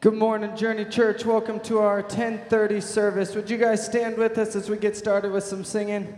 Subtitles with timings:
[0.00, 1.24] Good morning, Journey Church.
[1.24, 3.34] Welcome to our 1030 service.
[3.34, 6.16] Would you guys stand with us as we get started with some singing?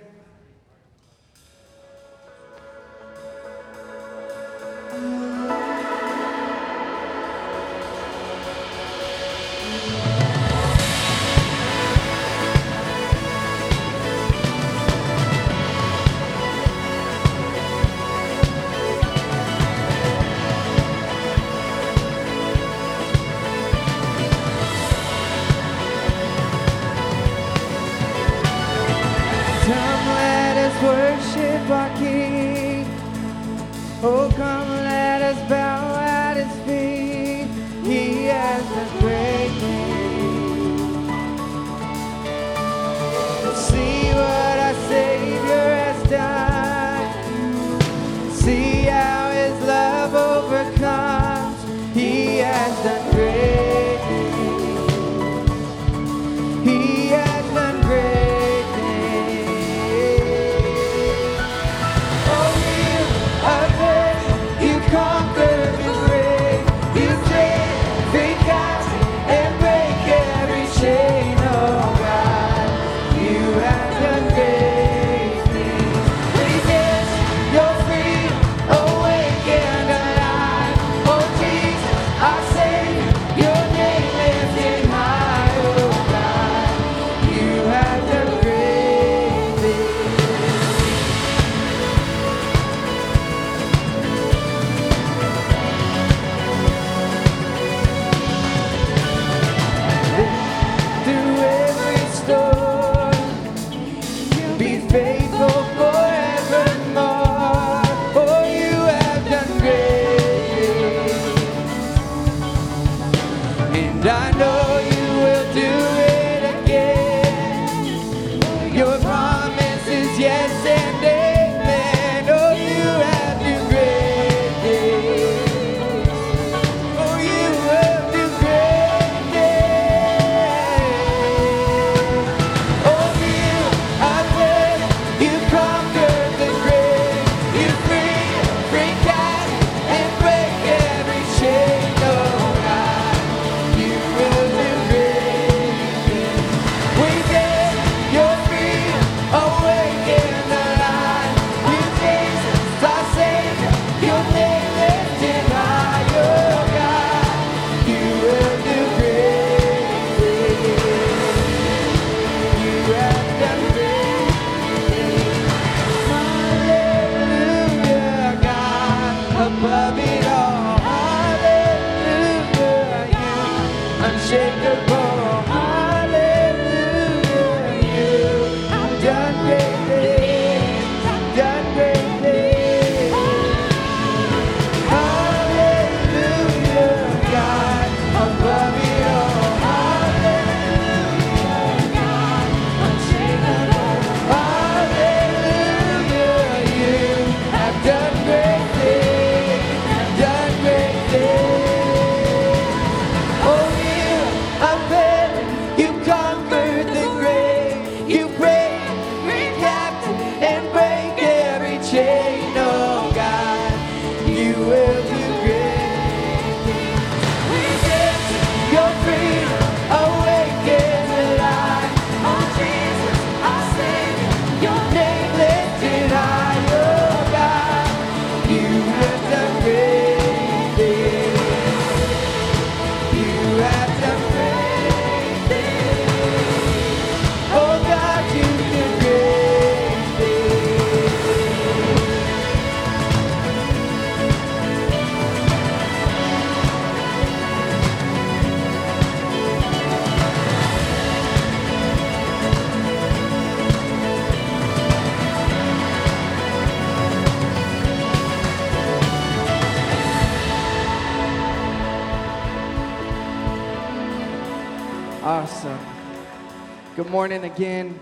[267.20, 268.00] Morning again.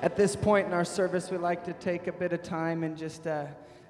[0.00, 2.96] At this point in our service, we like to take a bit of time and
[2.96, 3.46] just uh,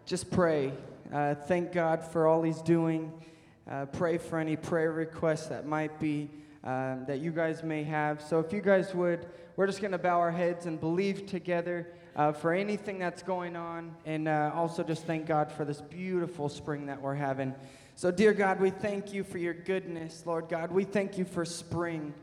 [0.07, 0.73] just pray.
[1.13, 3.13] Uh, thank God for all He's doing.
[3.71, 6.31] Uh, pray for any prayer requests that might be
[6.65, 8.23] um, that you guys may have.
[8.23, 11.87] So if you guys would, we're just going to bow our heads and believe together
[12.17, 16.49] uh, for anything that's going on, and uh, also just thank God for this beautiful
[16.49, 17.55] spring that we're having.
[17.97, 20.73] So, dear God, we thank you for your goodness, Lord God.
[20.73, 22.15] We thank you for spring,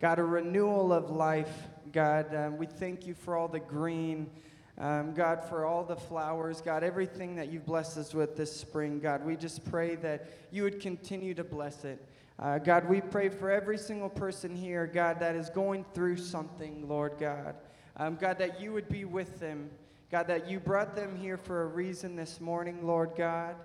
[0.00, 1.52] God, a renewal of life.
[1.92, 4.30] God, um, we thank you for all the green.
[4.78, 9.00] Um, God, for all the flowers, God, everything that you've blessed us with this spring,
[9.00, 12.06] God, we just pray that you would continue to bless it.
[12.38, 16.86] Uh, God, we pray for every single person here, God, that is going through something,
[16.86, 17.54] Lord God.
[17.96, 19.70] Um, God, that you would be with them.
[20.12, 23.56] God, that you brought them here for a reason this morning, Lord God.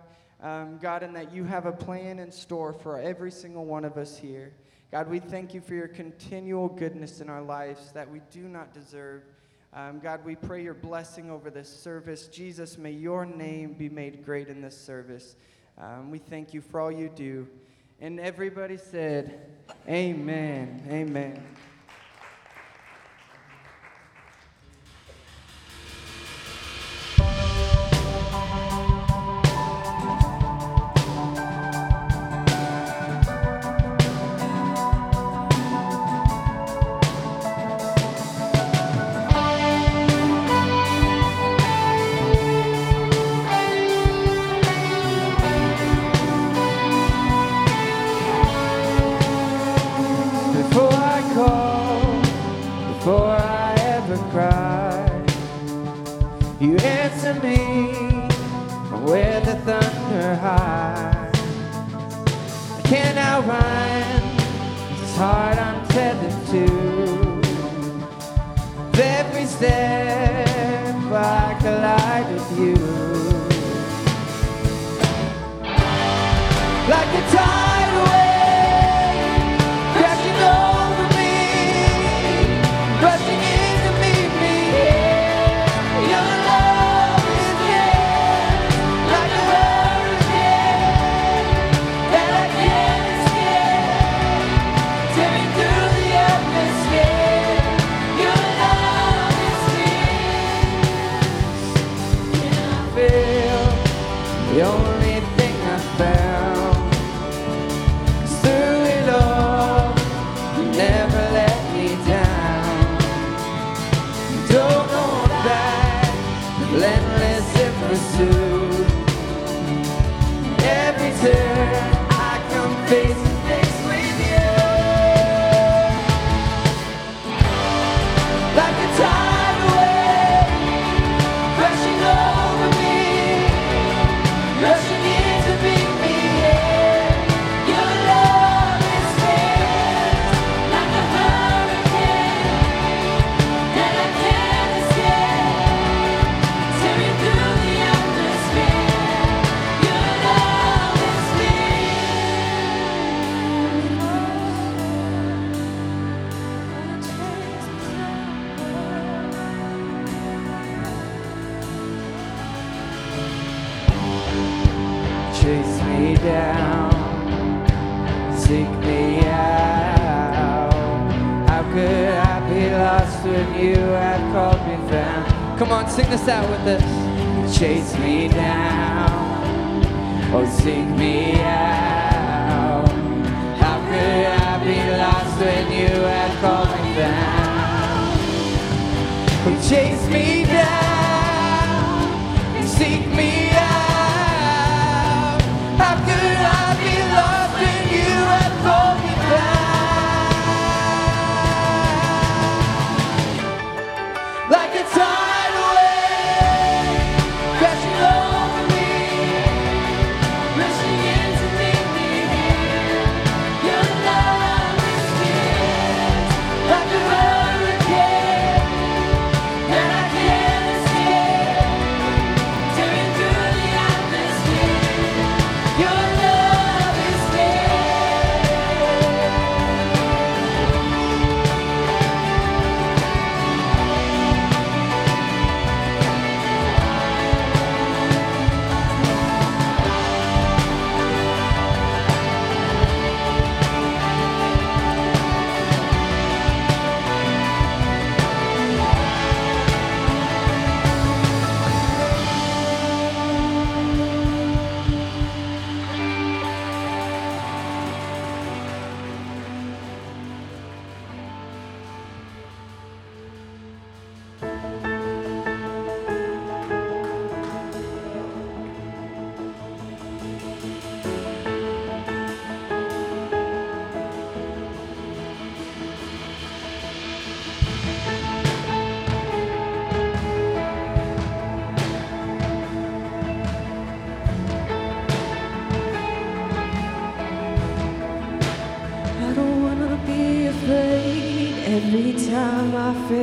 [0.42, 3.98] Um, God, and that you have a plan in store for every single one of
[3.98, 4.54] us here.
[4.92, 8.74] God, we thank you for your continual goodness in our lives that we do not
[8.74, 9.24] deserve.
[9.74, 12.28] Um, God, we pray your blessing over this service.
[12.28, 15.38] Jesus, may your name be made great in this service.
[15.78, 17.48] Um, we thank you for all you do.
[18.02, 19.40] And everybody said,
[19.88, 20.84] Amen.
[20.90, 21.42] Amen.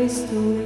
[0.08, 0.57] I face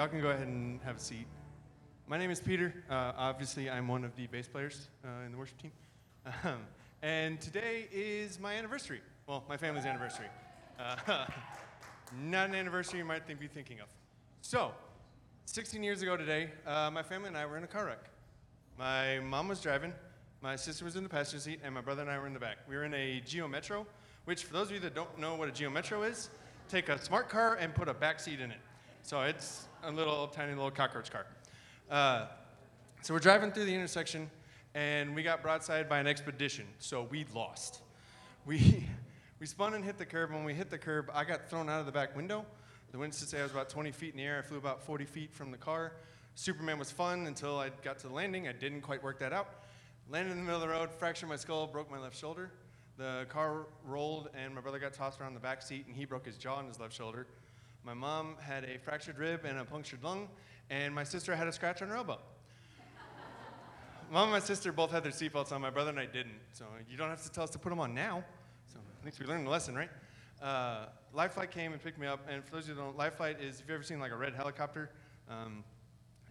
[0.00, 1.26] y'all can go ahead and have a seat.
[2.08, 2.72] My name is Peter.
[2.88, 5.72] Uh, obviously, I'm one of the bass players uh, in the worship team.
[6.42, 6.60] Um,
[7.02, 9.02] and today is my anniversary.
[9.26, 10.24] Well, my family's anniversary.
[10.78, 10.96] Uh,
[12.18, 13.88] not an anniversary you might be thinking of.
[14.40, 14.72] So,
[15.44, 18.08] 16 years ago today, uh, my family and I were in a car wreck.
[18.78, 19.92] My mom was driving,
[20.40, 22.40] my sister was in the passenger seat, and my brother and I were in the
[22.40, 22.56] back.
[22.66, 23.86] We were in a Geo Metro,
[24.24, 26.30] which, for those of you that don't know what a Geo Metro is,
[26.70, 28.60] take a smart car and put a back seat in it.
[29.02, 31.26] So it's a little tiny little cockroach car.
[31.90, 32.26] Uh,
[33.02, 34.30] so we're driving through the intersection,
[34.74, 36.66] and we got broadside by an expedition.
[36.78, 37.80] So we lost.
[38.44, 38.86] We
[39.40, 40.32] we spun and hit the curb.
[40.32, 42.44] When we hit the curb, I got thrown out of the back window.
[42.92, 44.38] The wind say I was about 20 feet in the air.
[44.38, 45.92] I flew about 40 feet from the car.
[46.34, 48.48] Superman was fun until I got to the landing.
[48.48, 49.48] I didn't quite work that out.
[50.08, 52.50] Landed in the middle of the road, fractured my skull, broke my left shoulder.
[52.98, 56.26] The car rolled, and my brother got tossed around the back seat, and he broke
[56.26, 57.26] his jaw and his left shoulder.
[57.84, 60.28] My mom had a fractured rib and a punctured lung,
[60.68, 62.18] and my sister had a scratch on her elbow.
[64.10, 65.62] Mom and my sister both had their seatbelts on.
[65.62, 66.38] My brother and I didn't.
[66.52, 68.22] So you don't have to tell us to put them on now.
[68.72, 69.88] So at least we learned the lesson, right?
[70.42, 72.20] Uh, Life Flight came and picked me up.
[72.28, 74.12] And for those of you who don't, Life Flight is, if you've ever seen like
[74.12, 74.90] a red helicopter,
[75.28, 75.64] um,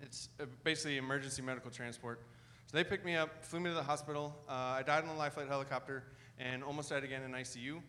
[0.02, 0.30] it's
[0.64, 2.22] basically emergency medical transport.
[2.68, 4.36] So they picked me up, flew me to the hospital.
[4.48, 6.04] Uh, I died on the Life Flight helicopter
[6.38, 7.82] and almost died again in ICU.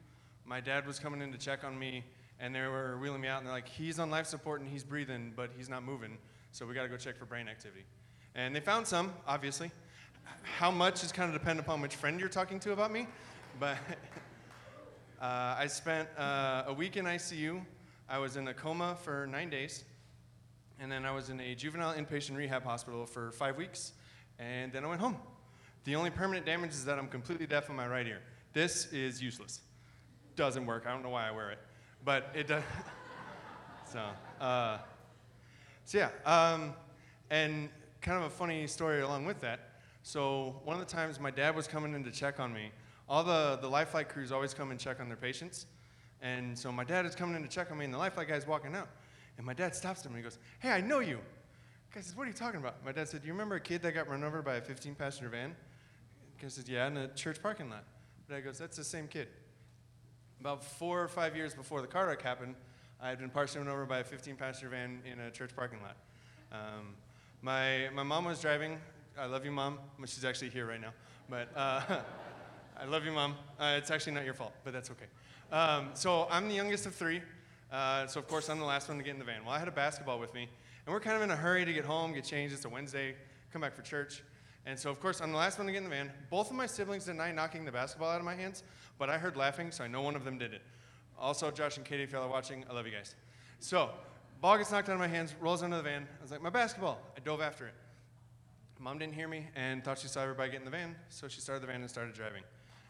[0.44, 2.05] My dad was coming in to check on me,
[2.40, 4.83] and they were wheeling me out, and they're like, he's on life support and he's
[4.83, 6.16] breathing, but he's not moving,
[6.50, 7.85] so we got to go check for brain activity.
[8.35, 9.70] And they found some, obviously.
[10.42, 13.07] How much is kind of dependent upon which friend you're talking to about me,
[13.59, 13.76] but
[15.20, 17.61] uh, I spent uh, a week in ICU.
[18.09, 19.85] I was in a coma for nine days,
[20.81, 23.92] and then I was in a juvenile inpatient rehab hospital for five weeks,
[24.38, 25.16] and then I went home.
[25.85, 28.20] The only permanent damage is that I'm completely deaf in my right ear.
[28.53, 29.61] This is useless.
[30.37, 30.85] Doesn't work.
[30.87, 31.59] I don't know why I wear it,
[32.04, 32.62] but it does.
[33.92, 34.00] so,
[34.40, 34.78] uh,
[35.84, 36.74] so yeah, um,
[37.30, 37.68] and
[38.00, 39.70] kind of a funny story along with that.
[40.02, 42.70] So one of the times my dad was coming in to check on me,
[43.08, 45.66] all the, the life flight crews always come and check on their patients.
[46.22, 48.28] And so my dad is coming in to check on me, and the life flight
[48.28, 48.88] guy's walking out.
[49.36, 51.18] And my dad stops him and he goes, Hey, I know you.
[51.90, 52.84] The guy says, What are you talking about?
[52.84, 54.94] My dad said, Do you remember a kid that got run over by a 15
[54.94, 55.56] passenger van?
[56.36, 57.84] The guy said, Yeah, in a church parking lot.
[58.28, 59.28] My dad goes, That's the same kid.
[60.40, 62.55] About four or five years before the car wreck happened,
[62.98, 65.81] I had been partially run over by a 15 passenger van in a church parking
[65.83, 65.96] lot.
[66.50, 66.94] Um,
[67.42, 68.79] my, my mom was driving.
[69.18, 69.79] I love you, mom.
[70.07, 70.94] She's actually here right now,
[71.29, 71.83] but uh,
[72.81, 73.35] I love you, mom.
[73.59, 75.05] Uh, it's actually not your fault, but that's okay.
[75.53, 77.20] Um, so I'm the youngest of three.
[77.70, 79.44] Uh, so of course I'm the last one to get in the van.
[79.44, 80.48] Well, I had a basketball with me,
[80.87, 82.55] and we're kind of in a hurry to get home, get changed.
[82.55, 83.14] It's a Wednesday,
[83.53, 84.22] come back for church.
[84.66, 86.11] And so of course I'm the last one to get in the van.
[86.31, 88.62] Both of my siblings deny knocking the basketball out of my hands,
[88.99, 90.62] but I heard laughing, so I know one of them did it.
[91.18, 93.14] Also, Josh and Katie, if y'all are watching, I love you guys.
[93.59, 93.90] So,
[94.40, 96.07] ball gets knocked out of my hands, rolls under the van.
[96.18, 96.99] I was like, my basketball.
[97.16, 97.75] I dove after it.
[98.79, 101.42] Mom didn't hear me and thought she saw everybody get in the van, so she
[101.42, 102.42] started the van and started driving.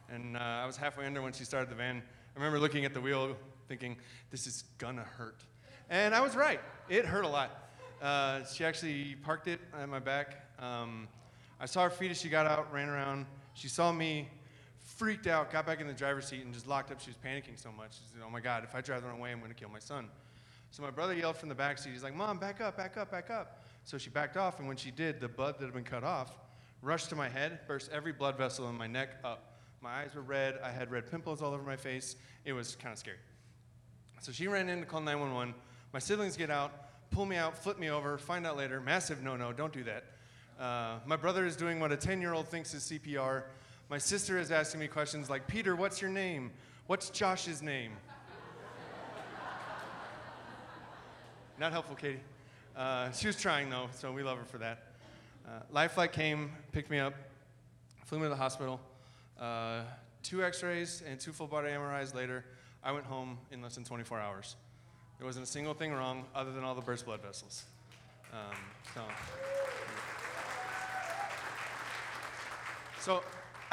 [0.09, 1.97] And uh, I was halfway under when she started the van.
[1.97, 3.97] I remember looking at the wheel thinking,
[4.31, 5.43] this is gonna hurt.
[5.89, 6.61] And I was right.
[6.89, 7.73] It hurt a lot.
[8.01, 10.47] Uh, she actually parked it at my back.
[10.61, 11.09] Um,
[11.61, 13.27] I saw her feet as she got out, ran around.
[13.55, 14.29] She saw me,
[14.79, 17.01] freaked out, got back in the driver's seat, and just locked up.
[17.01, 17.92] She was panicking so much.
[17.92, 19.79] She said, Oh my God, if I drive the wrong way, I'm gonna kill my
[19.79, 20.09] son.
[20.70, 21.92] So my brother yelled from the back seat.
[21.92, 23.64] He's like, Mom, back up, back up, back up.
[23.85, 26.33] So she backed off, and when she did, the blood that had been cut off
[26.83, 29.59] rushed to my head, burst every blood vessel in my neck up.
[29.81, 30.59] My eyes were red.
[30.62, 32.16] I had red pimples all over my face.
[32.44, 33.16] It was kind of scary.
[34.20, 35.55] So she ran in to call 911.
[35.92, 36.73] My siblings get out,
[37.11, 38.81] pull me out, flip me over, find out later.
[38.81, 40.05] Massive no no, don't do that.
[40.61, 43.44] Uh, my brother is doing what a 10 year old thinks is CPR.
[43.88, 46.51] My sister is asking me questions like, Peter, what's your name?
[46.87, 47.92] What's Josh's name?
[51.59, 52.20] Not helpful, Katie.
[52.77, 54.92] Uh, she was trying though, so we love her for that.
[55.46, 57.14] Uh, Life Flight came, picked me up,
[58.05, 58.81] flew me to the hospital.
[59.40, 59.81] Uh,
[60.23, 62.44] two x-rays and two full body MRIs later,
[62.85, 64.57] I went home in less than 24 hours.
[65.18, 67.64] There wasn't a single thing wrong other than all the burst blood vessels.
[68.33, 68.57] Um,
[73.01, 73.23] so,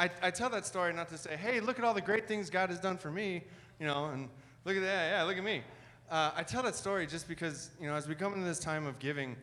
[0.00, 2.50] I, I tell that story not to say, hey, look at all the great things
[2.50, 3.44] God has done for me,
[3.80, 4.28] you know, and
[4.64, 5.62] look at that, yeah, look at me.
[6.10, 8.86] Uh, I tell that story just because, you know, as we come into this time
[8.86, 9.36] of giving,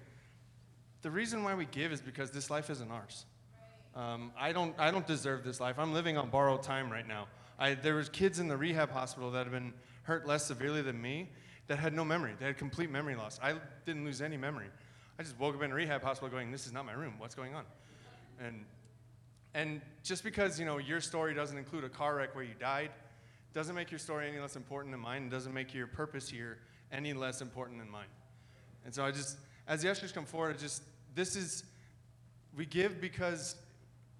[1.02, 3.26] the reason why we give is because this life isn't ours.
[3.95, 5.78] Um, I, don't, I don't deserve this life.
[5.78, 7.28] I'm living on borrowed time right now.
[7.60, 11.02] I, there was kids in the rehab hospital that have been hurt less severely than
[11.02, 11.30] me
[11.67, 12.34] that had no memory.
[12.39, 13.39] They had complete memory loss.
[13.41, 14.67] I didn't lose any memory.
[15.19, 17.13] I just woke up in a rehab hospital going, this is not my room.
[17.17, 17.63] What's going on?
[18.39, 18.65] And,
[19.56, 22.91] and just because, you know, your story doesn't include a car wreck where you died,
[23.54, 26.58] doesn't make your story any less important than mine, and doesn't make your purpose here
[26.91, 28.10] any less important than mine.
[28.84, 30.84] And so I just, as the ushers come forward, I just,
[31.15, 31.63] this is,
[32.56, 33.56] we give because,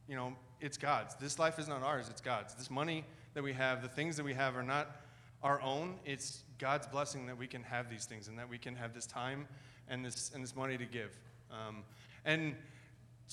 [0.08, 1.16] you know, it's God's.
[1.16, 2.56] This life is not ours, it's God's.
[2.56, 5.02] This money that we have, the things that we have are not
[5.44, 5.96] our own.
[6.06, 9.06] It's God's blessing that we can have these things and that we can have this
[9.06, 9.50] time
[9.90, 11.12] and this, and this money to give.
[11.52, 11.84] Um,
[12.24, 12.56] and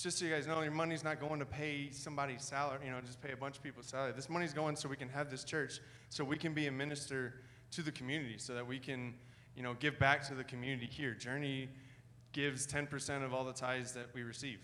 [0.01, 2.99] just so you guys know, your money's not going to pay somebody's salary, you know,
[3.01, 4.11] just pay a bunch of people's salary.
[4.15, 5.79] This money's going so we can have this church,
[6.09, 7.35] so we can be a minister
[7.71, 9.13] to the community, so that we can,
[9.55, 11.13] you know, give back to the community here.
[11.13, 11.69] Journey
[12.31, 14.59] gives 10% of all the tithes that we receive.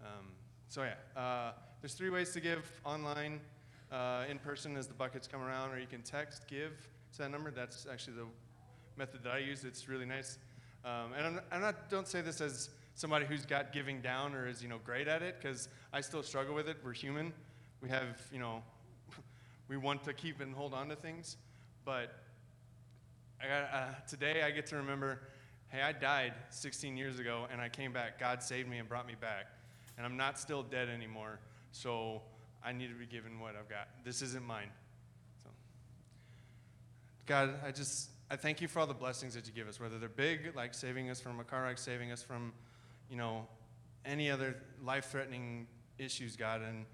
[0.00, 0.26] Um,
[0.68, 3.40] so yeah, uh, there's three ways to give online,
[3.90, 7.30] uh, in person as the buckets come around, or you can text give to that
[7.30, 7.50] number.
[7.50, 8.26] That's actually the
[8.96, 9.64] method that I use.
[9.64, 10.38] It's really nice.
[10.84, 14.48] Um, and I'm, I'm not, don't say this as somebody who's got giving down or
[14.48, 16.76] is you know great at it, because I still struggle with it.
[16.84, 17.32] We're human.
[17.80, 18.62] We have you know,
[19.68, 21.36] we want to keep and hold on to things,
[21.84, 22.14] but
[23.42, 25.20] I got, uh, today I get to remember,
[25.68, 28.20] hey, I died 16 years ago and I came back.
[28.20, 29.46] God saved me and brought me back,
[29.96, 31.40] and I'm not still dead anymore.
[31.72, 32.22] So
[32.64, 33.88] I need to be given what I've got.
[34.04, 34.68] This isn't mine.
[35.42, 35.50] So,
[37.26, 39.98] God, I just I thank you for all the blessings that you give us, whether
[39.98, 42.54] they're big, like saving us from a car wreck, saving us from,
[43.12, 43.46] you know,
[44.06, 45.66] any other life-threatening
[45.98, 46.86] issues, God, and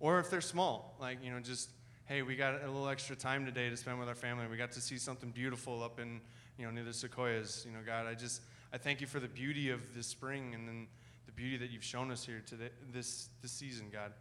[0.00, 1.70] or if they're small, like you know, just
[2.06, 4.44] hey, we got a little extra time today to spend with our family.
[4.50, 6.20] We got to see something beautiful up in
[6.58, 7.64] you know near the sequoias.
[7.64, 10.66] You know, God, I just I thank you for the beauty of this spring and
[10.66, 10.88] then
[11.26, 14.12] the beauty that you've shown us here today, this this season, God.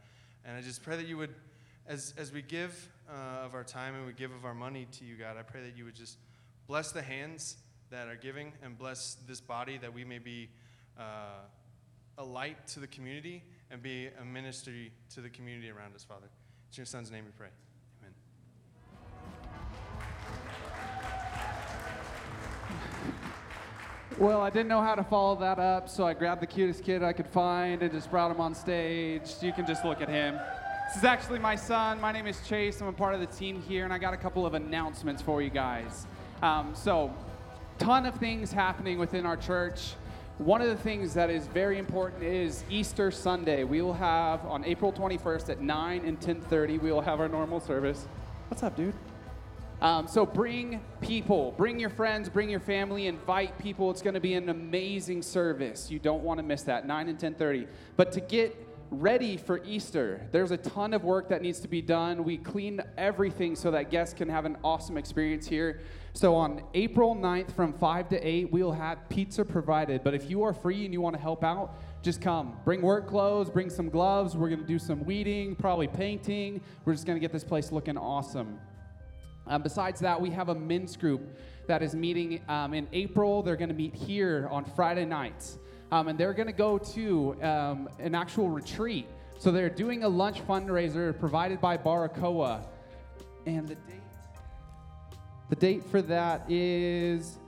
[0.46, 1.34] And I just pray that you would,
[1.88, 5.04] as, as we give uh, of our time and we give of our money to
[5.04, 6.18] you, God, I pray that you would just
[6.68, 7.58] bless the hands
[7.90, 10.50] that are giving and bless this body that we may be
[11.00, 11.04] uh,
[12.18, 16.28] a light to the community and be a ministry to the community around us, Father.
[16.72, 17.48] In your son's name we pray.
[18.02, 18.14] Amen.
[24.18, 27.02] Well, I didn't know how to follow that up, so I grabbed the cutest kid
[27.04, 29.32] I could find and just brought him on stage.
[29.42, 30.38] You can just look at him.
[30.90, 32.02] This is actually my son.
[32.02, 32.82] My name is Chase.
[32.82, 35.42] I'm a part of the team here, and I got a couple of announcements for
[35.42, 36.06] you guys.
[36.42, 37.14] Um, so,
[37.78, 39.94] ton of things happening within our church.
[40.40, 43.66] One of the things that is very important is Easter Sunday.
[43.66, 46.78] We will have on April 21st at 9 and 10:30.
[46.78, 48.08] We will have our normal service.
[48.48, 48.94] What's up, dude?
[49.82, 53.92] Um, so bring people, bring your friends, bring your family, invite people.
[53.92, 55.92] It's going to be an amazing service.
[55.92, 57.68] You don't want to miss that, 9 and 10:30.
[57.98, 58.56] But to get
[58.92, 62.24] ready for Easter, there's a ton of work that needs to be done.
[62.24, 65.82] We clean everything so that guests can have an awesome experience here.
[66.14, 70.04] So on April 9th from 5 to 8, we'll have pizza provided.
[70.04, 72.58] But if you are free and you want to help out, just come.
[72.66, 74.36] Bring work clothes, bring some gloves.
[74.36, 76.62] We're going to do some weeding, probably painting.
[76.86, 78.60] We're just going to get this place looking awesome.
[79.48, 81.22] Um, besides that, we have a men's group
[81.68, 83.42] that is meeting um, in April.
[83.42, 85.58] They're going to meet here on Friday nights.
[85.92, 89.08] Um, and they're going to go to um, an actual retreat.
[89.40, 92.66] So they're doing a lunch fundraiser provided by Baracoa.
[93.46, 93.99] And the date,
[95.50, 97.40] the date for that is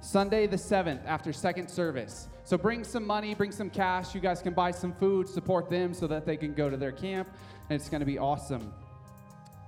[0.00, 2.28] Sunday the 7th after second service.
[2.44, 4.14] So bring some money, bring some cash.
[4.14, 6.92] You guys can buy some food, support them so that they can go to their
[6.92, 7.28] camp.
[7.68, 8.72] And it's going to be awesome.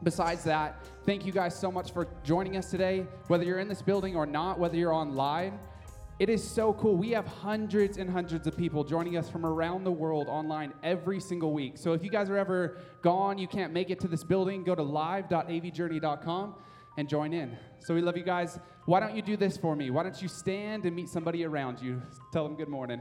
[0.03, 3.07] Besides that, thank you guys so much for joining us today.
[3.27, 5.59] Whether you're in this building or not, whether you're online,
[6.19, 6.97] it is so cool.
[6.97, 11.21] We have hundreds and hundreds of people joining us from around the world online every
[11.21, 11.79] single week.
[11.79, 14.75] So if you guys are ever gone, you can't make it to this building, go
[14.75, 16.55] to live.avjourney.com
[16.99, 17.57] and join in.
[17.79, 18.59] So we love you guys.
[18.85, 19.89] Why don't you do this for me?
[19.91, 22.03] Why don't you stand and meet somebody around you?
[22.33, 23.01] Tell them good morning.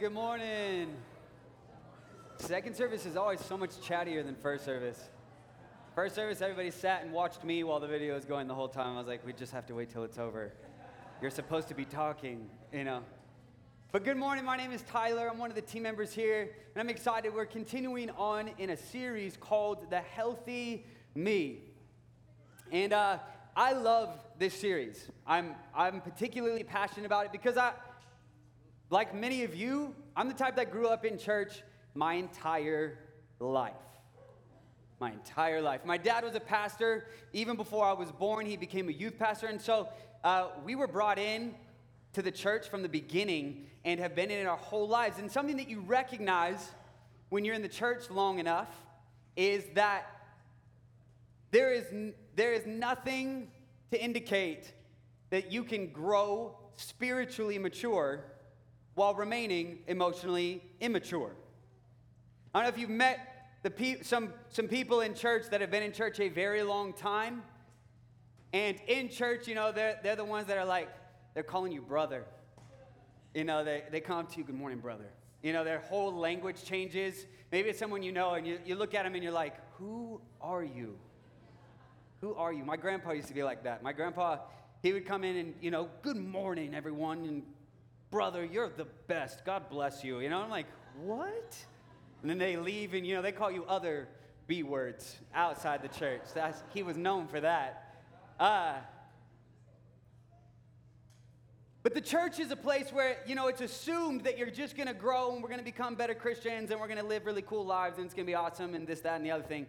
[0.00, 0.96] Good morning.
[2.38, 5.10] Second service is always so much chattier than first service.
[5.94, 8.94] First service, everybody sat and watched me while the video was going the whole time.
[8.94, 10.54] I was like, we just have to wait till it's over.
[11.20, 13.02] You're supposed to be talking, you know.
[13.92, 15.28] But good morning, my name is Tyler.
[15.30, 17.34] I'm one of the team members here, and I'm excited.
[17.34, 21.58] We're continuing on in a series called The Healthy Me.
[22.72, 23.18] And uh,
[23.54, 25.10] I love this series.
[25.26, 27.72] I'm, I'm particularly passionate about it because I,
[28.90, 31.62] like many of you, I'm the type that grew up in church
[31.94, 32.98] my entire
[33.38, 33.72] life.
[34.98, 35.84] My entire life.
[35.84, 37.06] My dad was a pastor.
[37.32, 39.46] Even before I was born, he became a youth pastor.
[39.46, 39.88] And so
[40.24, 41.54] uh, we were brought in
[42.12, 45.18] to the church from the beginning and have been in it our whole lives.
[45.18, 46.70] And something that you recognize
[47.28, 48.68] when you're in the church long enough
[49.36, 50.06] is that
[51.52, 53.48] there is, there is nothing
[53.92, 54.72] to indicate
[55.30, 58.24] that you can grow spiritually mature
[59.00, 61.30] while remaining emotionally immature.
[62.52, 65.70] I don't know if you've met the pe- some, some people in church that have
[65.70, 67.42] been in church a very long time.
[68.52, 70.90] And in church, you know, they're, they're the ones that are like,
[71.32, 72.26] they're calling you brother.
[73.32, 75.08] You know, they, they come to you, good morning, brother.
[75.42, 77.24] You know, their whole language changes.
[77.50, 80.20] Maybe it's someone you know, and you, you look at them and you're like, who
[80.42, 80.98] are you?
[82.20, 82.66] Who are you?
[82.66, 83.82] My grandpa used to be like that.
[83.82, 84.40] My grandpa,
[84.82, 87.42] he would come in and, you know, good morning, everyone, and
[88.10, 89.44] brother, you're the best.
[89.44, 90.20] God bless you.
[90.20, 90.66] You know, I'm like,
[91.02, 91.56] what?
[92.22, 94.08] And then they leave and, you know, they call you other
[94.46, 96.22] B words outside the church.
[96.34, 98.02] That's, he was known for that.
[98.38, 98.74] Uh,
[101.82, 104.88] but the church is a place where, you know, it's assumed that you're just going
[104.88, 107.42] to grow and we're going to become better Christians and we're going to live really
[107.42, 109.66] cool lives and it's going to be awesome and this, that, and the other thing.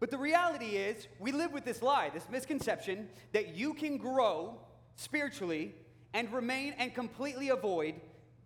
[0.00, 4.58] But the reality is, we live with this lie, this misconception that you can grow
[4.96, 5.74] spiritually
[6.14, 7.94] and remain and completely avoid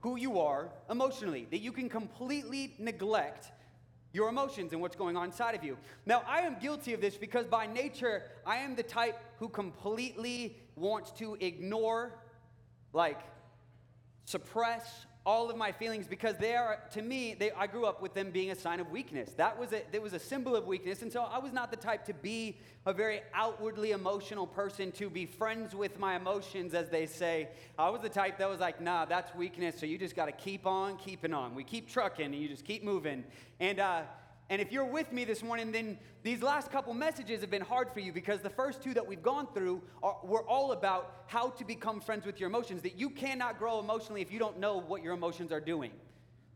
[0.01, 3.53] who you are emotionally, that you can completely neglect
[4.13, 5.77] your emotions and what's going on inside of you.
[6.05, 10.59] Now, I am guilty of this because by nature, I am the type who completely
[10.77, 12.19] wants to ignore,
[12.93, 13.21] like,
[14.25, 18.13] suppress all of my feelings because they are to me they, i grew up with
[18.13, 19.31] them being a sign of weakness.
[19.37, 21.03] That was a that was a symbol of weakness.
[21.03, 22.57] And so i was not the type to be
[22.87, 27.49] a very outwardly emotional person to be friends with my emotions as they say.
[27.79, 30.33] I was the type that was like nah that's weakness so you just got to
[30.33, 31.55] keep on keeping on.
[31.55, 33.25] We keep trucking and you just keep moving.
[33.61, 34.03] And uh
[34.53, 37.91] and if you're with me this morning, then these last couple messages have been hard
[37.91, 41.49] for you because the first two that we've gone through are, were all about how
[41.49, 42.83] to become friends with your emotions.
[42.83, 45.91] That you cannot grow emotionally if you don't know what your emotions are doing.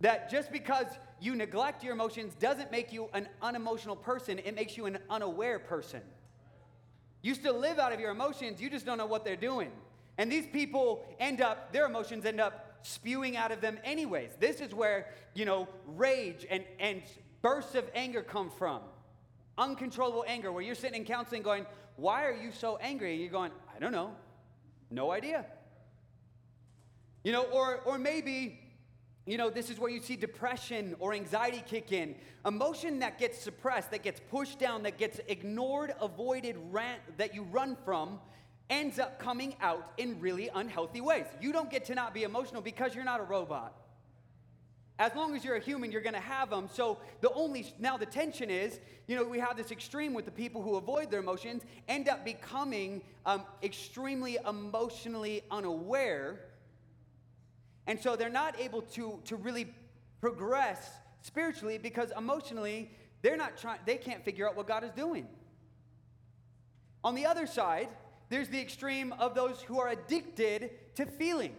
[0.03, 0.85] That just because
[1.23, 5.59] you neglect your emotions doesn't make you an unemotional person, it makes you an unaware
[5.59, 6.03] person.
[7.23, 9.73] You still live out of your emotions, you just don't know what they're doing.
[10.19, 14.33] And these people end up, their emotions end up spewing out of them anyways.
[14.39, 17.01] This is where, you know, rage and, and
[17.47, 18.81] bursts of anger come from?
[19.57, 23.13] Uncontrollable anger, where you're sitting in counseling going, Why are you so angry?
[23.13, 24.11] And you're going, I don't know.
[24.91, 25.47] No idea.
[27.23, 28.59] You know, or, or maybe,
[29.27, 32.17] you know, this is where you see depression or anxiety kick in.
[32.45, 37.45] Emotion that gets suppressed, that gets pushed down, that gets ignored, avoided, ran, that you
[37.45, 38.19] run from,
[38.71, 41.27] ends up coming out in really unhealthy ways.
[41.41, 43.86] You don't get to not be emotional because you're not a robot.
[44.99, 46.69] As long as you're a human, you're going to have them.
[46.73, 50.31] So the only now the tension is, you know, we have this extreme with the
[50.31, 56.41] people who avoid their emotions end up becoming um, extremely emotionally unaware,
[57.87, 59.75] and so they're not able to to really
[60.23, 63.81] progress spiritually because emotionally they're not trying.
[63.85, 65.29] They can't figure out what God is doing.
[67.05, 67.89] On the other side,
[68.31, 71.55] there's the extreme of those who are addicted to feeling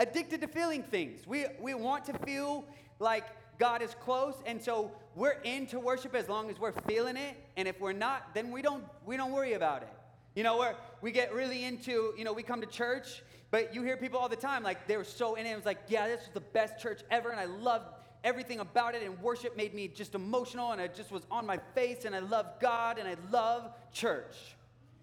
[0.00, 1.26] addicted to feeling things.
[1.26, 2.64] We, we want to feel
[2.98, 3.26] like
[3.58, 7.36] God is close, and so we're into worship as long as we're feeling it.
[7.58, 9.92] And if we're not, then we don't we don't worry about it.
[10.34, 13.82] You know, where we get really into, you know, we come to church, but you
[13.82, 15.50] hear people all the time like they were so in it.
[15.50, 17.86] It was like, yeah, this was the best church ever, and I loved
[18.24, 19.02] everything about it.
[19.02, 22.20] And worship made me just emotional, and I just was on my face, and I
[22.20, 24.36] love God, and I love church.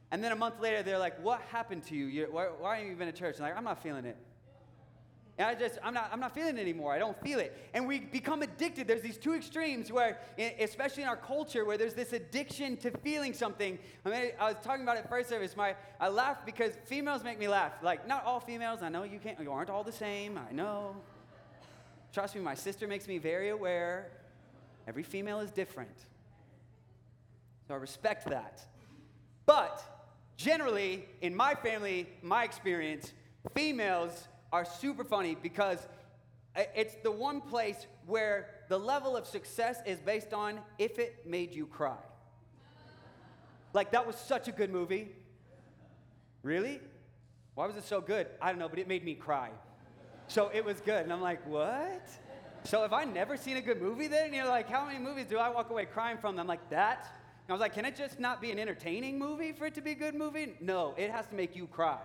[0.10, 2.06] And then a month later, they're like, "What happened to you?
[2.06, 4.18] You're, why, why are you even at church?" And like, "I'm not feeling it."
[5.40, 6.94] And I just, I'm not, I'm not feeling it anymore.
[6.94, 7.56] I don't feel it.
[7.76, 8.88] And we become addicted.
[8.88, 10.20] There's these two extremes where,
[10.60, 13.78] especially in our culture, where there's this addiction to feeling something.
[14.04, 15.56] I mean, I was talking about it first service.
[15.56, 17.74] My, I laugh because females make me laugh.
[17.84, 18.82] Like, not all females.
[18.82, 20.40] I know you can't, you aren't all the same.
[20.40, 20.96] I know.
[22.12, 24.10] Trust me, my sister makes me very aware.
[24.88, 26.06] Every female is different.
[27.68, 28.66] So I respect that.
[29.46, 29.84] But
[30.36, 33.14] generally, in my family, my experience,
[33.54, 35.88] females are super funny because
[36.76, 41.54] it's the one place where the level of success is based on if it made
[41.54, 41.98] you cry.
[43.74, 45.10] Like, that was such a good movie.
[46.42, 46.80] Really?
[47.56, 48.28] Why was it so good?
[48.42, 49.50] I don't know, but it made me cry.
[50.28, 51.04] So it was good.
[51.04, 52.10] And I'm like, what?
[52.64, 54.26] So if I never seen a good movie then?
[54.26, 56.40] And you're like, how many movies do I walk away crying from?
[56.40, 57.08] I'm like, that?
[57.48, 59.82] And I was like, can it just not be an entertaining movie for it to
[59.82, 60.56] be a good movie?
[60.60, 62.00] No, it has to make you cry.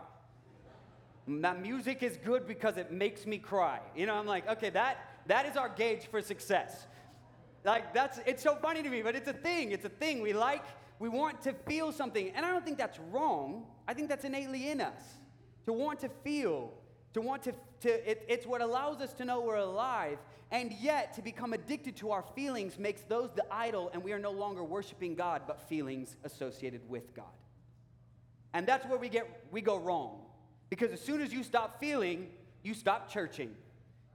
[1.29, 3.81] That music is good because it makes me cry.
[3.95, 6.87] You know, I'm like, okay, that that is our gauge for success.
[7.65, 9.71] Like that's it's so funny to me, but it's a thing.
[9.71, 10.21] It's a thing.
[10.21, 10.65] We like,
[10.99, 12.31] we want to feel something.
[12.35, 13.67] And I don't think that's wrong.
[13.87, 15.03] I think that's innately in us.
[15.67, 16.73] To want to feel,
[17.15, 20.19] to want to, to it, it's what allows us to know we're alive.
[20.51, 24.19] And yet to become addicted to our feelings makes those the idol, and we are
[24.19, 27.25] no longer worshiping God, but feelings associated with God.
[28.53, 30.19] And that's where we get we go wrong.
[30.73, 32.31] Because as soon as you stop feeling,
[32.63, 33.55] you stop churching.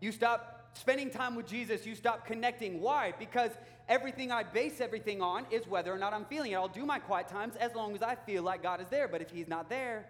[0.01, 1.85] You stop spending time with Jesus.
[1.85, 2.81] You stop connecting.
[2.81, 3.13] Why?
[3.19, 3.51] Because
[3.87, 6.55] everything I base everything on is whether or not I'm feeling it.
[6.55, 9.07] I'll do my quiet times as long as I feel like God is there.
[9.07, 10.09] But if He's not there,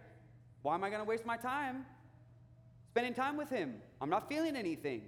[0.61, 1.85] why am I going to waste my time
[2.91, 3.81] spending time with Him?
[3.99, 5.01] I'm not feeling anything.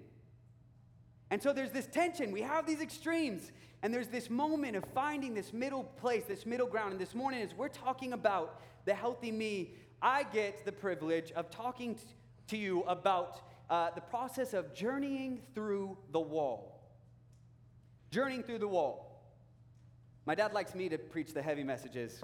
[1.31, 2.33] And so there's this tension.
[2.33, 3.53] We have these extremes.
[3.81, 6.91] And there's this moment of finding this middle place, this middle ground.
[6.91, 11.49] And this morning, as we're talking about the healthy me, I get the privilege of
[11.49, 11.97] talking
[12.47, 16.81] to you about uh, the process of journeying through the wall.
[18.11, 19.21] Journeying through the wall.
[20.25, 22.21] My dad likes me to preach the heavy messages.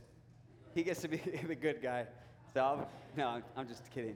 [0.74, 1.18] He gets to be
[1.48, 2.06] the good guy.
[2.54, 4.16] So, I'll, no, I'm just kidding.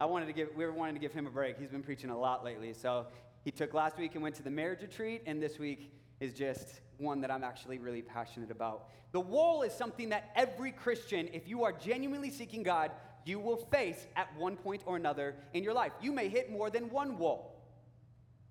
[0.00, 1.58] I wanted to give, we were wanting to give him a break.
[1.58, 2.72] He's been preaching a lot lately.
[2.72, 3.06] So,
[3.44, 5.90] he took last week and went to the marriage retreat, and this week
[6.20, 8.88] is just one that I'm actually really passionate about.
[9.12, 12.90] The wall is something that every Christian, if you are genuinely seeking God,
[13.24, 15.92] you will face at one point or another in your life.
[16.00, 17.56] You may hit more than one wall.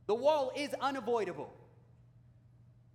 [0.08, 1.54] The wall is unavoidable.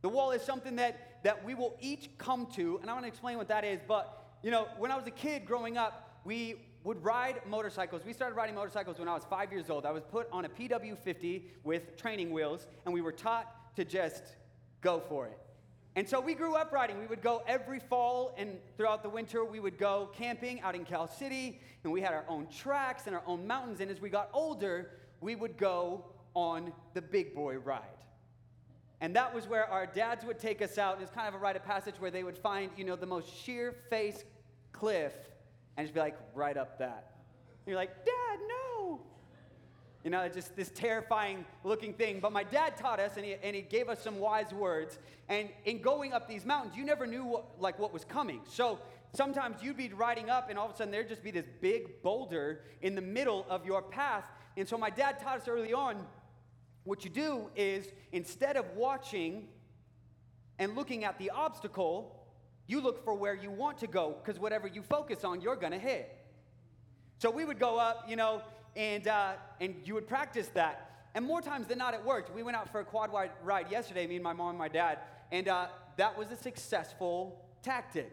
[0.00, 3.09] The wall is something that, that we will each come to, and I want to
[3.09, 3.80] explain what that is.
[3.86, 8.03] But, you know, when I was a kid growing up, we would ride motorcycles.
[8.05, 9.86] We started riding motorcycles when I was five years old.
[9.86, 13.84] I was put on a PW 50 with training wheels, and we were taught to
[13.84, 14.22] just
[14.83, 15.39] go for it.
[15.95, 16.99] And so we grew up riding.
[16.99, 20.85] We would go every fall, and throughout the winter, we would go camping out in
[20.85, 23.80] Cal City, and we had our own tracks and our own mountains.
[23.80, 26.05] And as we got older, we would go
[26.35, 27.83] on the big boy ride.
[29.03, 30.95] And that was where our dads would take us out.
[30.95, 33.05] And it's kind of a rite of passage where they would find, you know, the
[33.07, 34.24] most sheer face
[34.70, 35.12] cliff
[35.76, 37.16] and just be like, right up that.
[37.66, 38.71] And you're like, Dad, no.
[40.05, 42.18] You know, just this terrifying looking thing.
[42.20, 44.98] But my dad taught us, and he, and he gave us some wise words.
[45.28, 48.40] And in going up these mountains, you never knew what, like what was coming.
[48.48, 48.80] So
[49.12, 52.03] sometimes you'd be riding up, and all of a sudden there'd just be this big
[52.03, 54.24] boulder in the middle of your path.
[54.57, 56.05] And so my dad taught us early on
[56.84, 59.46] what you do is instead of watching
[60.59, 62.26] and looking at the obstacle,
[62.66, 65.72] you look for where you want to go because whatever you focus on, you're going
[65.72, 66.16] to hit.
[67.18, 68.42] So we would go up, you know,
[68.76, 70.90] and, uh, and you would practice that.
[71.14, 72.34] And more times than not, it worked.
[72.34, 73.10] We went out for a quad
[73.44, 74.98] ride yesterday, me and my mom and my dad,
[75.30, 75.66] and uh,
[75.96, 78.12] that was a successful tactic.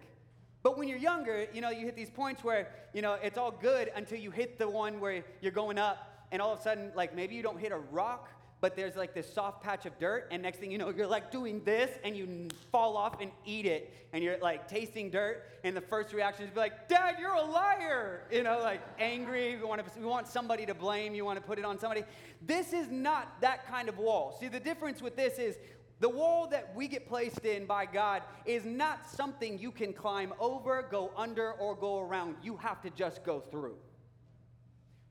[0.61, 3.51] But when you're younger, you know, you hit these points where, you know, it's all
[3.51, 6.91] good until you hit the one where you're going up, and all of a sudden,
[6.95, 8.29] like maybe you don't hit a rock
[8.61, 11.31] but there's like this soft patch of dirt, and next thing you know, you're like
[11.31, 15.75] doing this, and you fall off and eat it, and you're like tasting dirt, and
[15.75, 18.23] the first reaction is be like, Dad, you're a liar!
[18.31, 21.45] You know, like angry, we want, to, we want somebody to blame, you want to
[21.45, 22.03] put it on somebody.
[22.45, 24.37] This is not that kind of wall.
[24.39, 25.57] See, the difference with this is
[25.99, 30.33] the wall that we get placed in by God is not something you can climb
[30.39, 32.35] over, go under, or go around.
[32.41, 33.75] You have to just go through.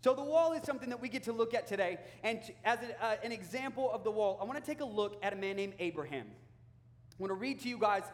[0.00, 1.98] So, the wall is something that we get to look at today.
[2.22, 5.18] And as a, uh, an example of the wall, I want to take a look
[5.24, 6.26] at a man named Abraham.
[6.28, 8.04] I want to read to you guys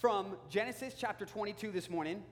[0.00, 2.22] from Genesis chapter 22 this morning.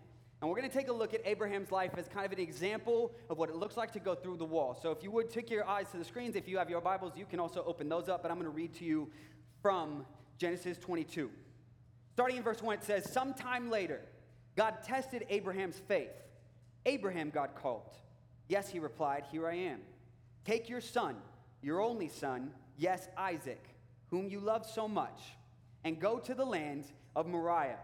[0.40, 3.12] And we're going to take a look at Abraham's life as kind of an example
[3.28, 4.78] of what it looks like to go through the wall.
[4.80, 7.12] So, if you would take your eyes to the screens, if you have your Bibles,
[7.14, 8.22] you can also open those up.
[8.22, 9.10] But I'm going to read to you
[9.60, 10.06] from
[10.38, 11.30] Genesis 22.
[12.14, 14.00] Starting in verse 1, it says, Sometime later,
[14.56, 16.10] God tested Abraham's faith.
[16.86, 17.98] Abraham, God called.
[18.52, 19.80] Yes, he replied, Here I am.
[20.44, 21.16] Take your son,
[21.62, 23.64] your only son, yes, Isaac,
[24.10, 25.22] whom you love so much,
[25.84, 26.84] and go to the land
[27.16, 27.78] of Moriah.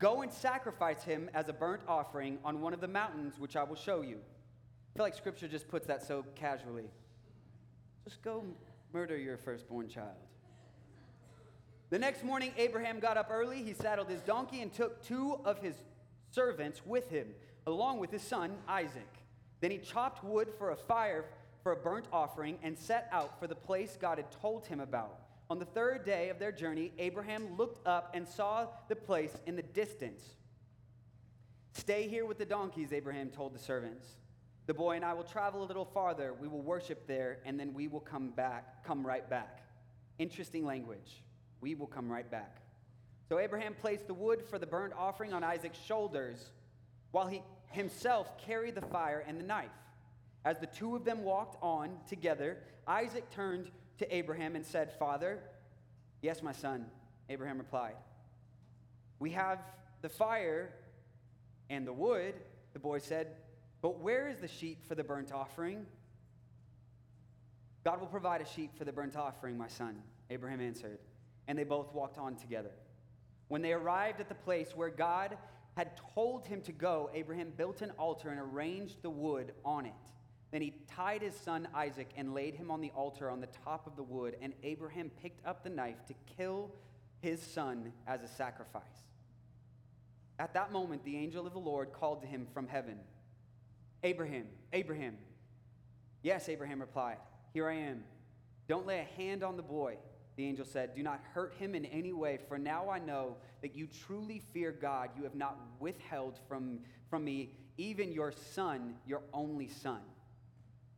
[0.00, 3.62] Go and sacrifice him as a burnt offering on one of the mountains which I
[3.62, 4.16] will show you.
[4.16, 6.90] I feel like scripture just puts that so casually.
[8.02, 8.42] Just go
[8.92, 10.16] murder your firstborn child.
[11.90, 13.62] The next morning, Abraham got up early.
[13.62, 15.76] He saddled his donkey and took two of his
[16.32, 17.28] servants with him
[17.66, 19.08] along with his son Isaac.
[19.60, 21.24] Then he chopped wood for a fire
[21.62, 25.18] for a burnt offering and set out for the place God had told him about.
[25.48, 29.56] On the third day of their journey, Abraham looked up and saw the place in
[29.56, 30.22] the distance.
[31.72, 34.06] Stay here with the donkeys, Abraham told the servants.
[34.66, 36.34] The boy and I will travel a little farther.
[36.34, 39.62] We will worship there, and then we will come back, come right back.
[40.18, 41.22] Interesting language.
[41.60, 42.56] We will come right back.
[43.28, 46.50] So Abraham placed the wood for the burnt offering on Isaac's shoulders
[47.12, 49.70] while he himself carried the fire and the knife.
[50.44, 55.40] As the two of them walked on together, Isaac turned to Abraham and said, Father,
[56.22, 56.86] yes, my son,
[57.28, 57.96] Abraham replied.
[59.18, 59.58] We have
[60.02, 60.72] the fire
[61.68, 62.34] and the wood,
[62.74, 63.28] the boy said,
[63.82, 65.86] but where is the sheep for the burnt offering?
[67.84, 70.98] God will provide a sheep for the burnt offering, my son, Abraham answered.
[71.48, 72.72] And they both walked on together.
[73.48, 75.36] When they arrived at the place where God
[75.76, 79.92] had told him to go, Abraham built an altar and arranged the wood on it.
[80.50, 83.86] Then he tied his son Isaac and laid him on the altar on the top
[83.86, 86.70] of the wood, and Abraham picked up the knife to kill
[87.20, 88.82] his son as a sacrifice.
[90.38, 92.98] At that moment, the angel of the Lord called to him from heaven
[94.02, 95.16] Abraham, Abraham.
[96.22, 97.18] Yes, Abraham replied,
[97.52, 98.04] Here I am.
[98.68, 99.96] Don't lay a hand on the boy.
[100.36, 103.74] The angel said, Do not hurt him in any way, for now I know that
[103.74, 105.10] you truly fear God.
[105.16, 110.00] You have not withheld from, from me even your son, your only son.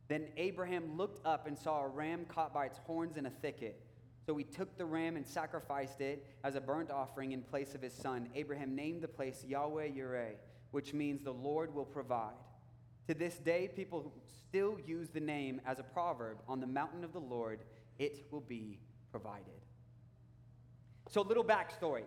[0.07, 3.81] Then Abraham looked up and saw a ram caught by its horns in a thicket.
[4.25, 7.81] So he took the ram and sacrificed it as a burnt offering in place of
[7.81, 8.29] his son.
[8.35, 10.33] Abraham named the place Yahweh Yireh,
[10.71, 12.33] which means the Lord will provide.
[13.07, 14.13] To this day, people
[14.49, 17.61] still use the name as a proverb on the mountain of the Lord,
[17.97, 18.79] it will be
[19.11, 19.45] provided.
[21.09, 22.03] So, little backstory.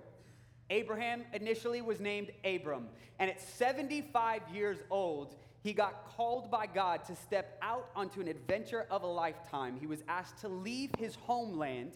[0.70, 2.88] Abraham initially was named Abram,
[3.18, 8.28] and at 75 years old, he got called by God to step out onto an
[8.28, 9.76] adventure of a lifetime.
[9.78, 11.92] He was asked to leave his homeland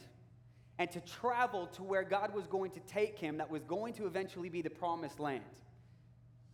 [0.78, 4.06] and to travel to where God was going to take him, that was going to
[4.06, 5.42] eventually be the promised land.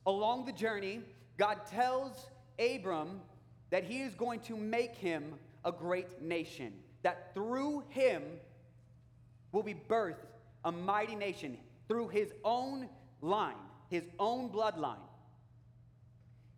[0.07, 1.01] Along the journey,
[1.39, 3.21] God tells Abram
[3.71, 5.35] that he is going to make him
[5.65, 6.73] a great nation,
[7.03, 8.23] that through him
[9.53, 10.27] will be birthed
[10.65, 12.89] a mighty nation through his own
[13.21, 13.57] line,
[13.91, 14.97] his own bloodline.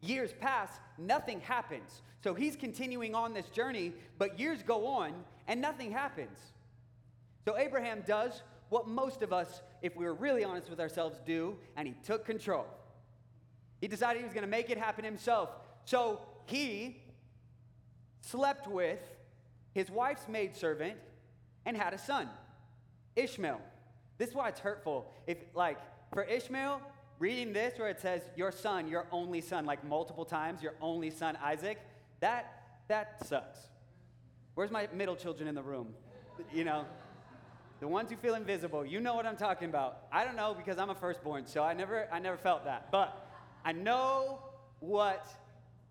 [0.00, 2.02] Years pass, nothing happens.
[2.22, 5.12] So he's continuing on this journey, but years go on
[5.48, 6.38] and nothing happens.
[7.44, 11.56] So Abraham does what most of us, if we were really honest with ourselves, do,
[11.76, 12.66] and he took control.
[13.80, 15.50] He decided he was going to make it happen himself.
[15.84, 17.02] So he
[18.20, 19.00] slept with
[19.74, 20.96] his wife's maidservant
[21.66, 22.28] and had a son,
[23.16, 23.60] Ishmael.
[24.16, 25.12] This is why it's hurtful.
[25.26, 25.78] If, like,
[26.12, 26.80] for Ishmael,
[27.18, 31.10] reading this where it says, your son, your only son, like multiple times, your only
[31.10, 31.78] son, Isaac,
[32.20, 33.58] that, that sucks.
[34.54, 35.94] Where's my middle children in the room?
[36.52, 36.84] You know,
[37.80, 40.04] the ones who feel invisible, you know what I'm talking about.
[40.12, 42.90] I don't know because I'm a firstborn, so I never, I never felt that.
[42.92, 43.28] But
[43.64, 44.38] I know
[44.78, 45.26] what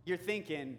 [0.06, 0.78] you're thinking.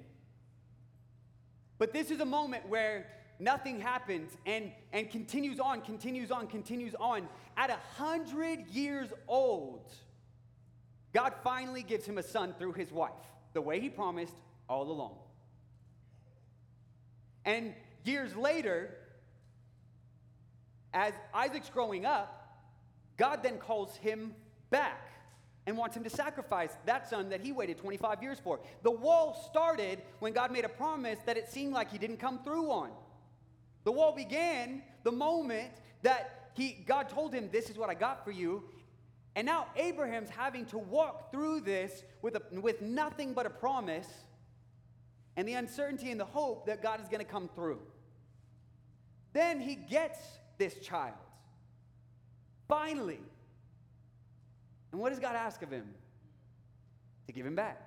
[1.79, 3.07] But this is a moment where
[3.39, 7.29] nothing happens and, and continues on, continues on, continues on.
[7.57, 9.93] At a hundred years old,
[11.13, 13.13] God finally gives him a son through his wife,
[13.53, 14.35] the way he promised
[14.69, 15.17] all along.
[17.45, 18.97] And years later,
[20.93, 22.41] as Isaac's growing up,
[23.17, 24.35] God then calls him
[24.71, 25.04] back
[25.67, 28.61] and wants him to sacrifice that son that he waited 25 years for.
[28.83, 32.41] The wall started when God made a promise that it seemed like he didn't come
[32.45, 32.91] through on.
[33.85, 35.71] The wall began the moment
[36.03, 38.63] that he, God told him, This is what I got for you.
[39.37, 44.07] And now Abraham's having to walk through this with, a, with nothing but a promise
[45.37, 47.81] and the uncertainty and the hope that God is going to come through.
[49.33, 50.19] Then he gets
[50.59, 51.15] this child.
[52.69, 53.19] Finally.
[54.95, 55.89] And what does God ask of him?
[57.27, 57.83] To give him back.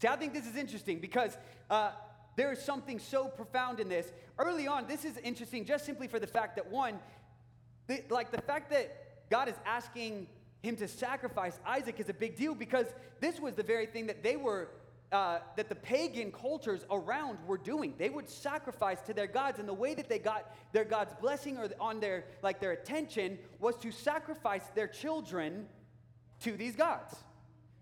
[0.00, 1.36] See, I think this is interesting because
[1.68, 1.90] uh,
[2.36, 4.12] there is something so profound in this.
[4.38, 7.00] Early on, this is interesting just simply for the fact that, one,
[7.88, 10.28] the, like the fact that God is asking
[10.62, 12.86] him to sacrifice Isaac is a big deal because
[13.18, 14.68] this was the very thing that they were
[15.10, 17.94] uh, that the pagan cultures around were doing.
[17.98, 21.58] They would sacrifice to their gods, and the way that they got their God's blessing
[21.58, 25.66] or on their like their attention was to sacrifice their children
[26.40, 27.14] to these gods.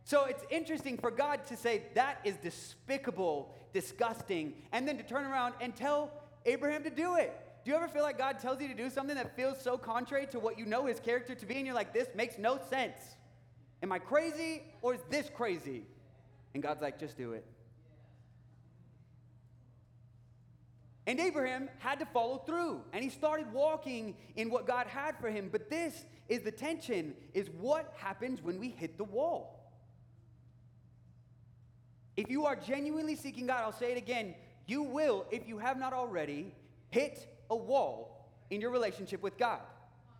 [0.04, 5.24] So it's interesting for God to say that is despicable, disgusting, and then to turn
[5.24, 6.10] around and tell
[6.44, 7.34] Abraham to do it.
[7.64, 10.26] Do you ever feel like God tells you to do something that feels so contrary
[10.26, 12.98] to what you know his character to be, and you're like, this makes no sense?
[13.82, 15.84] Am I crazy or is this crazy?
[16.52, 17.46] And God's like, just do it.
[21.06, 25.28] And Abraham had to follow through, and he started walking in what God had for
[25.28, 25.50] him.
[25.52, 29.60] But this is the tension is what happens when we hit the wall.
[32.16, 34.34] If you are genuinely seeking God, I'll say it again,
[34.66, 36.54] you will, if you have not already,
[36.90, 39.60] hit a wall in your relationship with God.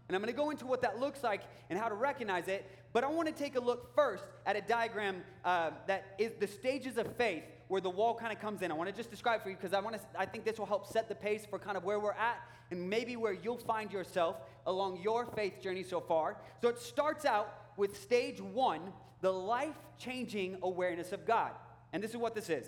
[0.09, 2.71] And I'm going to go into what that looks like and how to recognize it.
[2.93, 6.47] But I want to take a look first at a diagram uh, that is the
[6.47, 8.71] stages of faith where the wall kind of comes in.
[8.71, 10.03] I want to just describe for you because I want to.
[10.19, 12.41] I think this will help set the pace for kind of where we're at
[12.71, 14.37] and maybe where you'll find yourself
[14.67, 16.37] along your faith journey so far.
[16.63, 18.81] So it starts out with stage one,
[19.21, 21.53] the life-changing awareness of God,
[21.93, 22.67] and this is what this is.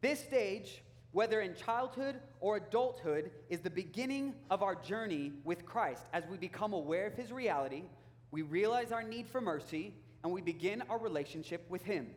[0.00, 0.82] This stage
[1.14, 6.02] whether in childhood or adulthood, is the beginning of our journey with Christ.
[6.12, 7.84] As we become aware of his reality,
[8.32, 9.94] we realize our need for mercy,
[10.24, 12.08] and we begin our relationship with him.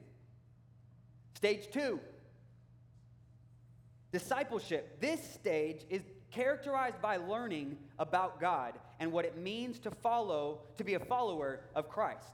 [1.37, 1.99] Stage two
[4.11, 4.99] discipleship.
[4.99, 10.83] This stage is characterized by learning about God and what it means to follow, to
[10.83, 12.31] be a follower of Christ.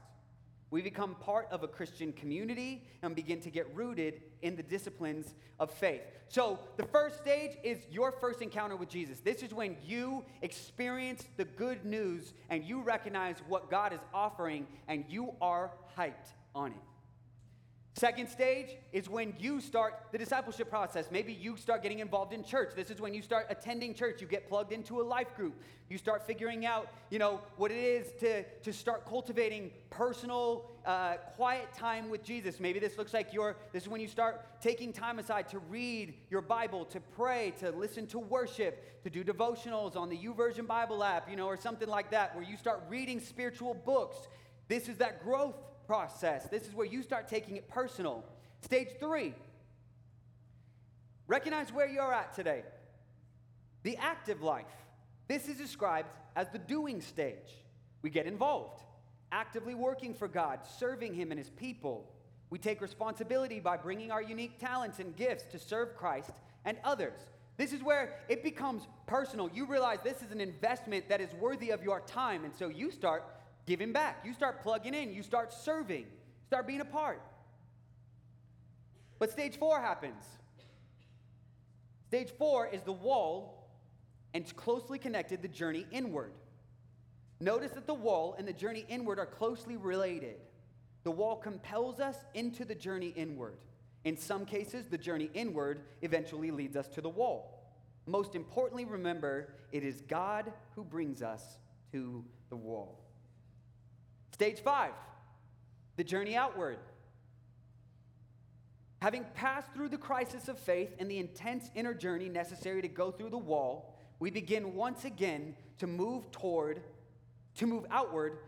[0.70, 5.34] We become part of a Christian community and begin to get rooted in the disciplines
[5.60, 6.00] of faith.
[6.28, 9.20] So, the first stage is your first encounter with Jesus.
[9.20, 14.66] This is when you experience the good news and you recognize what God is offering
[14.88, 16.93] and you are hyped on it.
[17.96, 21.06] Second stage is when you start the discipleship process.
[21.12, 22.72] Maybe you start getting involved in church.
[22.74, 24.20] This is when you start attending church.
[24.20, 25.62] You get plugged into a life group.
[25.88, 31.18] You start figuring out, you know, what it is to, to start cultivating personal, uh,
[31.36, 32.58] quiet time with Jesus.
[32.58, 36.14] Maybe this looks like your, this is when you start taking time aside to read
[36.30, 41.04] your Bible, to pray, to listen to worship, to do devotionals on the YouVersion Bible
[41.04, 44.16] app, you know, or something like that, where you start reading spiritual books.
[44.66, 45.54] This is that growth
[45.86, 46.48] process.
[46.48, 48.24] This is where you start taking it personal.
[48.62, 49.34] Stage three
[51.26, 52.62] recognize where you're at today.
[53.82, 54.64] The active life.
[55.28, 57.62] This is described as the doing stage.
[58.02, 58.82] We get involved,
[59.32, 62.10] actively working for God, serving Him and His people.
[62.50, 66.30] We take responsibility by bringing our unique talents and gifts to serve Christ
[66.64, 67.18] and others.
[67.56, 69.48] This is where it becomes personal.
[69.52, 72.90] You realize this is an investment that is worthy of your time, and so you
[72.90, 73.24] start
[73.66, 74.24] giving back.
[74.24, 75.12] You start plugging in.
[75.12, 76.06] You start serving.
[76.46, 77.22] Start being a part.
[79.18, 80.24] But stage four happens.
[82.08, 83.68] Stage four is the wall,
[84.34, 86.32] and it's closely connected the journey inward.
[87.40, 90.36] Notice that the wall and the journey inward are closely related.
[91.02, 93.58] The wall compels us into the journey inward.
[94.04, 97.72] In some cases, the journey inward eventually leads us to the wall.
[98.06, 101.58] Most importantly, remember, it is God who brings us
[101.92, 103.03] to the wall.
[104.34, 104.90] Stage five,
[105.94, 106.78] the journey outward.
[109.00, 113.12] Having passed through the crisis of faith and the intense inner journey necessary to go
[113.12, 116.82] through the wall, we begin once again to move toward,
[117.58, 118.38] to move outward,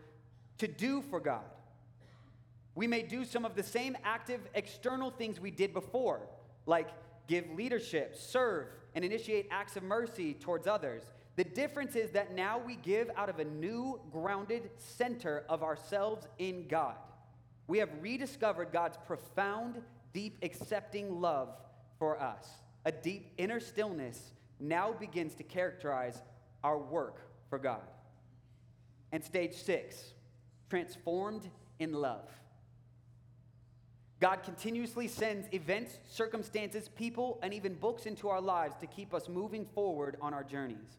[0.57, 1.45] to do for God.
[2.75, 6.19] We may do some of the same active external things we did before,
[6.65, 6.89] like
[7.29, 11.03] give leadership, serve, and initiate acts of mercy towards others.
[11.37, 16.27] The difference is that now we give out of a new grounded center of ourselves
[16.39, 16.95] in God.
[17.67, 19.79] We have rediscovered God's profound,
[20.13, 21.49] deep, accepting love
[21.99, 22.49] for us.
[22.85, 26.23] A deep inner stillness now begins to characterize
[26.63, 27.21] our work
[27.51, 27.87] for God.
[29.11, 30.13] And stage six,
[30.71, 32.27] transformed in love.
[34.19, 39.29] God continuously sends events, circumstances, people, and even books into our lives to keep us
[39.29, 40.97] moving forward on our journeys.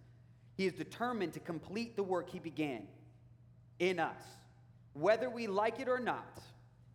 [0.59, 2.83] He is determined to complete the work He began
[3.79, 4.21] in us.
[4.93, 6.43] Whether we like it or not,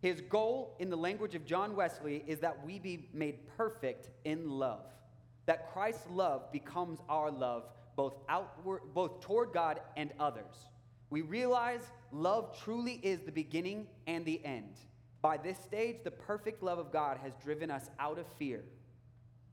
[0.02, 4.50] His goal, in the language of John Wesley, is that we be made perfect in
[4.50, 4.84] love.
[5.46, 7.64] That Christ's love becomes our love,
[7.96, 10.68] both outward, both toward God and others.
[11.08, 14.76] We realize love truly is the beginning and the end.
[15.22, 18.62] By this stage, the perfect love of God has driven us out of fear.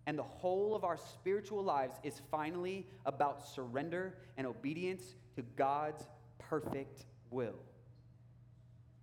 [0.07, 6.03] And the whole of our spiritual lives is finally about surrender and obedience to God's
[6.39, 7.59] perfect will.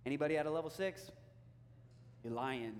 [0.05, 1.11] Anybody at a level six?
[2.23, 2.75] You're lying.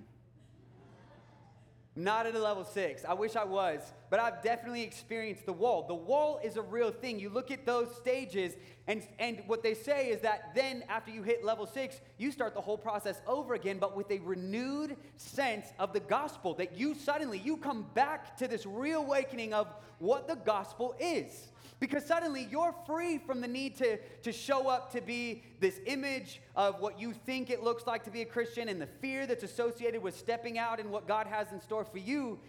[1.99, 3.03] Not at a level six.
[3.03, 5.85] I wish I was, but I've definitely experienced the wall.
[5.85, 7.19] The wall is a real thing.
[7.19, 8.53] You look at those stages,
[8.87, 12.53] and, and what they say is that then, after you hit level six, you start
[12.53, 16.53] the whole process over again, but with a renewed sense of the gospel.
[16.53, 21.49] That you suddenly you come back to this reawakening of what the gospel is.
[21.79, 26.41] Because suddenly you're free from the need to, to show up to be this image
[26.55, 29.43] of what you think it looks like to be a Christian and the fear that's
[29.43, 32.39] associated with stepping out and what God has in store for you.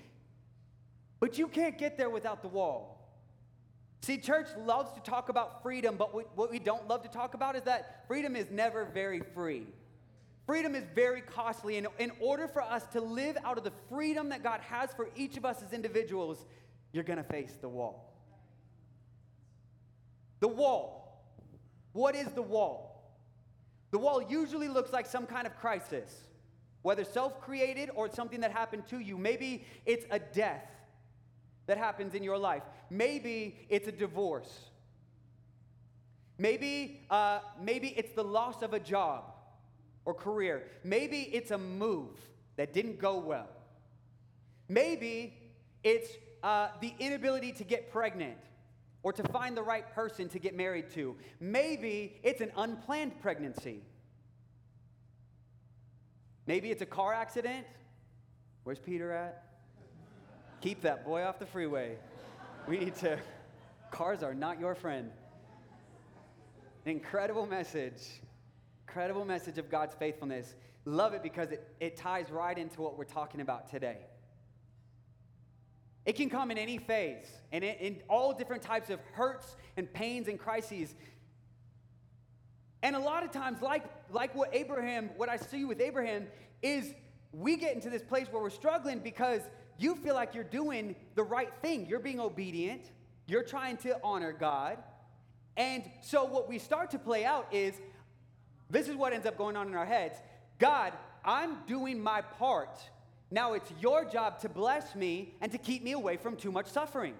[1.20, 2.96] But you can't get there without the wall.
[4.02, 7.54] See, church loves to talk about freedom, but what we don't love to talk about
[7.54, 9.66] is that freedom is never very free.
[10.46, 11.76] Freedom is very costly.
[11.76, 15.10] And in order for us to live out of the freedom that God has for
[15.14, 16.46] each of us as individuals,
[16.92, 18.09] you're going to face the wall.
[20.40, 21.24] The wall.
[21.92, 22.90] What is the wall?
[23.90, 26.24] The wall usually looks like some kind of crisis,
[26.82, 29.18] whether self created or something that happened to you.
[29.18, 30.66] Maybe it's a death
[31.66, 34.70] that happens in your life, maybe it's a divorce.
[36.38, 39.24] Maybe, uh, maybe it's the loss of a job
[40.06, 40.68] or career.
[40.82, 42.16] Maybe it's a move
[42.56, 43.50] that didn't go well.
[44.66, 45.34] Maybe
[45.84, 46.08] it's
[46.42, 48.38] uh, the inability to get pregnant
[49.02, 51.16] or to find the right person to get married to.
[51.40, 53.82] Maybe it's an unplanned pregnancy.
[56.46, 57.66] Maybe it's a car accident.
[58.64, 59.44] Where's Peter at?
[60.60, 61.96] Keep that boy off the freeway.
[62.68, 63.18] We need to,
[63.90, 65.10] cars are not your friend.
[66.84, 68.02] Incredible message.
[68.86, 70.54] Incredible message of God's faithfulness.
[70.84, 73.98] Love it because it, it ties right into what we're talking about today.
[76.06, 80.28] It can come in any phase and in all different types of hurts and pains
[80.28, 80.94] and crises.
[82.82, 86.26] And a lot of times, like, like what Abraham, what I see with Abraham,
[86.62, 86.94] is
[87.32, 89.42] we get into this place where we're struggling because
[89.78, 91.86] you feel like you're doing the right thing.
[91.86, 92.90] You're being obedient,
[93.26, 94.78] you're trying to honor God.
[95.56, 97.74] And so, what we start to play out is
[98.70, 100.18] this is what ends up going on in our heads
[100.58, 100.92] God,
[101.24, 102.78] I'm doing my part
[103.30, 106.66] now it's your job to bless me and to keep me away from too much
[106.66, 107.14] suffering.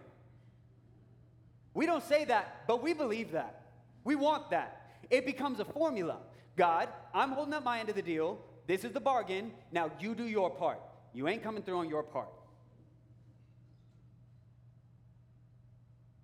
[1.72, 3.62] We don't say that, but we believe that.
[4.02, 4.90] We want that.
[5.08, 6.18] It becomes a formula.
[6.56, 8.40] God, I'm holding up my end of the deal.
[8.66, 9.52] This is the bargain.
[9.70, 10.80] Now you do your part.
[11.12, 12.28] You ain't coming through on your part.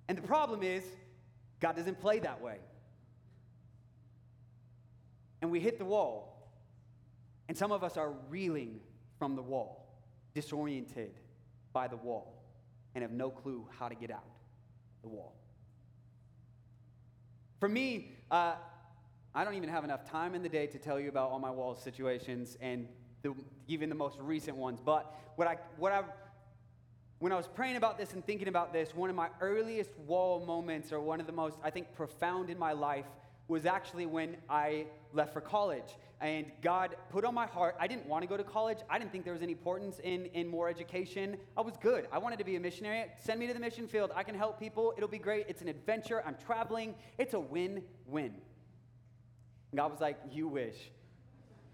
[0.08, 0.84] And the problem is,
[1.60, 2.58] God doesn't play that way.
[5.42, 6.32] And we hit the wall.
[7.48, 8.80] And some of us are reeling
[9.18, 9.86] from the wall,
[10.34, 11.12] disoriented
[11.72, 12.42] by the wall,
[12.94, 14.24] and have no clue how to get out
[15.02, 15.34] the wall.
[17.60, 18.54] For me, uh,
[19.34, 21.50] I don't even have enough time in the day to tell you about all my
[21.50, 22.88] wall situations and
[23.22, 23.34] the,
[23.68, 24.80] even the most recent ones.
[24.84, 26.04] But what I, what I,
[27.18, 30.44] when I was praying about this and thinking about this, one of my earliest wall
[30.44, 33.06] moments, or one of the most, I think, profound in my life,
[33.48, 35.96] was actually when I left for college.
[36.20, 38.78] And God put on my heart, I didn't want to go to college.
[38.88, 41.36] I didn't think there was any importance in, in more education.
[41.56, 42.06] I was good.
[42.10, 43.04] I wanted to be a missionary.
[43.18, 44.10] Send me to the mission field.
[44.14, 44.94] I can help people.
[44.96, 45.46] It'll be great.
[45.48, 46.22] It's an adventure.
[46.26, 46.94] I'm traveling.
[47.18, 48.34] It's a win win.
[49.74, 50.76] God was like, You wish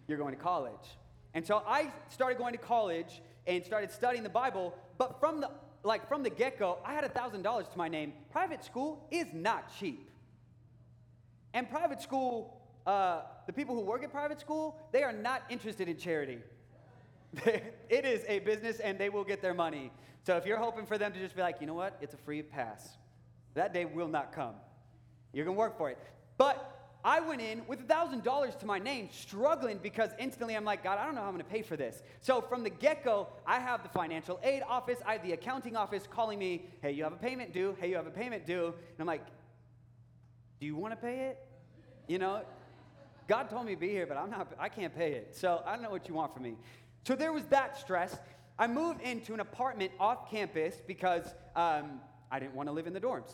[0.08, 0.98] you're going to college.
[1.34, 5.50] And so I started going to college and started studying the Bible, but from the
[5.84, 8.12] like from the get-go, I had $1,000 to my name.
[8.30, 10.11] Private school is not cheap.
[11.54, 15.88] And private school, uh, the people who work at private school, they are not interested
[15.88, 16.38] in charity.
[17.44, 19.90] it is a business and they will get their money.
[20.24, 22.18] So if you're hoping for them to just be like, you know what, it's a
[22.18, 22.96] free pass,
[23.54, 24.54] that day will not come.
[25.32, 25.98] You're gonna work for it.
[26.38, 26.68] But
[27.04, 31.04] I went in with $1,000 to my name, struggling because instantly I'm like, God, I
[31.04, 32.02] don't know how I'm gonna pay for this.
[32.20, 35.74] So from the get go, I have the financial aid office, I have the accounting
[35.74, 38.66] office calling me, hey, you have a payment due, hey, you have a payment due.
[38.66, 39.26] And I'm like,
[40.62, 41.40] do you wanna pay it?
[42.06, 42.42] You know,
[43.26, 45.34] God told me to be here, but I'm not, I can't pay it.
[45.34, 46.54] So I don't know what you want from me.
[47.04, 48.16] So there was that stress.
[48.60, 52.00] I moved into an apartment off campus because um,
[52.30, 53.32] I didn't want to live in the dorms.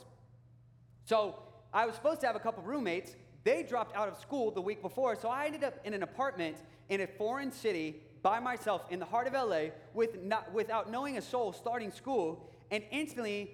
[1.04, 1.38] So
[1.70, 3.14] I was supposed to have a couple roommates.
[3.44, 6.56] They dropped out of school the week before, so I ended up in an apartment
[6.88, 11.18] in a foreign city by myself in the heart of LA with not, without knowing
[11.18, 12.48] a soul starting school.
[12.70, 13.50] And instantly,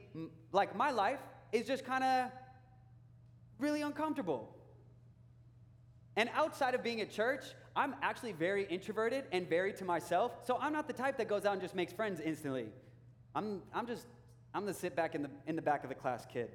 [0.52, 1.18] like my life
[1.50, 2.30] is just kind of
[3.58, 4.54] really uncomfortable.
[6.16, 7.44] And outside of being at church,
[7.74, 10.32] I'm actually very introverted and very to myself.
[10.44, 12.66] So I'm not the type that goes out and just makes friends instantly.
[13.34, 14.06] I'm, I'm just,
[14.54, 16.50] I'm the sit back in the, in the back of the class kid.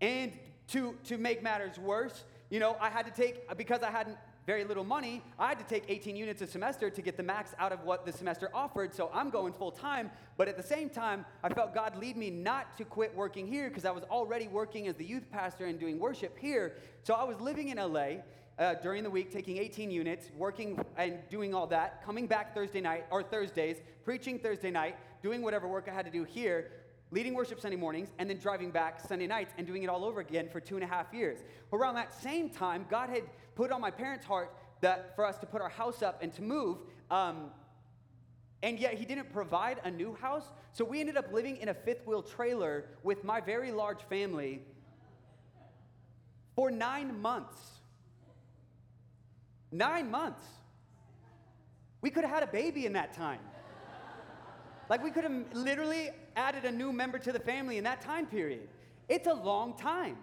[0.00, 0.32] And
[0.68, 4.16] to, to make matters worse, you know, I had to take, because I hadn't
[4.48, 7.54] very little money, I had to take 18 units a semester to get the max
[7.58, 8.94] out of what the semester offered.
[8.94, 10.10] So I'm going full time.
[10.38, 13.68] But at the same time, I felt God lead me not to quit working here
[13.68, 16.76] because I was already working as the youth pastor and doing worship here.
[17.02, 18.22] So I was living in LA.
[18.58, 22.80] Uh, during the week, taking 18 units, working and doing all that, coming back Thursday
[22.80, 26.72] night or Thursdays, preaching Thursday night, doing whatever work I had to do here,
[27.10, 30.20] leading worship Sunday mornings, and then driving back Sunday nights and doing it all over
[30.20, 31.38] again for two and a half years.
[31.72, 33.22] Around that same time, God had
[33.54, 36.42] put on my parents' heart that for us to put our house up and to
[36.42, 36.78] move.
[37.10, 37.50] Um,
[38.62, 40.44] and yet he didn't provide a new house.
[40.72, 44.62] So we ended up living in a fifth wheel trailer with my very large family
[46.54, 47.60] for nine months.
[49.70, 50.42] Nine months.
[52.00, 53.40] We could have had a baby in that time.
[54.88, 58.26] Like we could have literally added a new member to the family in that time
[58.26, 58.68] period.
[59.08, 60.16] It's a long time.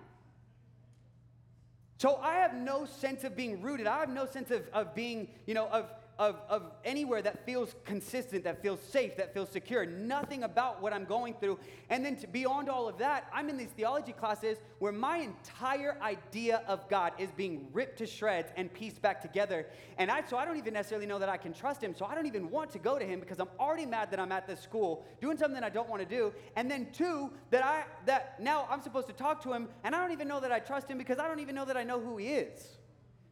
[1.97, 3.87] So I have no sense of being rooted.
[3.87, 7.75] I have no sense of, of being, you know, of, of, of anywhere that feels
[7.85, 9.85] consistent, that feels safe, that feels secure.
[9.85, 11.59] Nothing about what I'm going through.
[11.89, 15.97] And then to, beyond all of that, I'm in these theology classes where my entire
[16.01, 19.65] idea of God is being ripped to shreds and pieced back together.
[19.97, 21.93] And I, so I don't even necessarily know that I can trust him.
[21.95, 24.31] So I don't even want to go to him because I'm already mad that I'm
[24.31, 26.33] at this school doing something I don't want to do.
[26.55, 30.01] And then two, that I that now I'm supposed to talk to him and I
[30.01, 31.99] don't even know that I trust him because I don't even know that I know
[31.99, 32.77] who he is.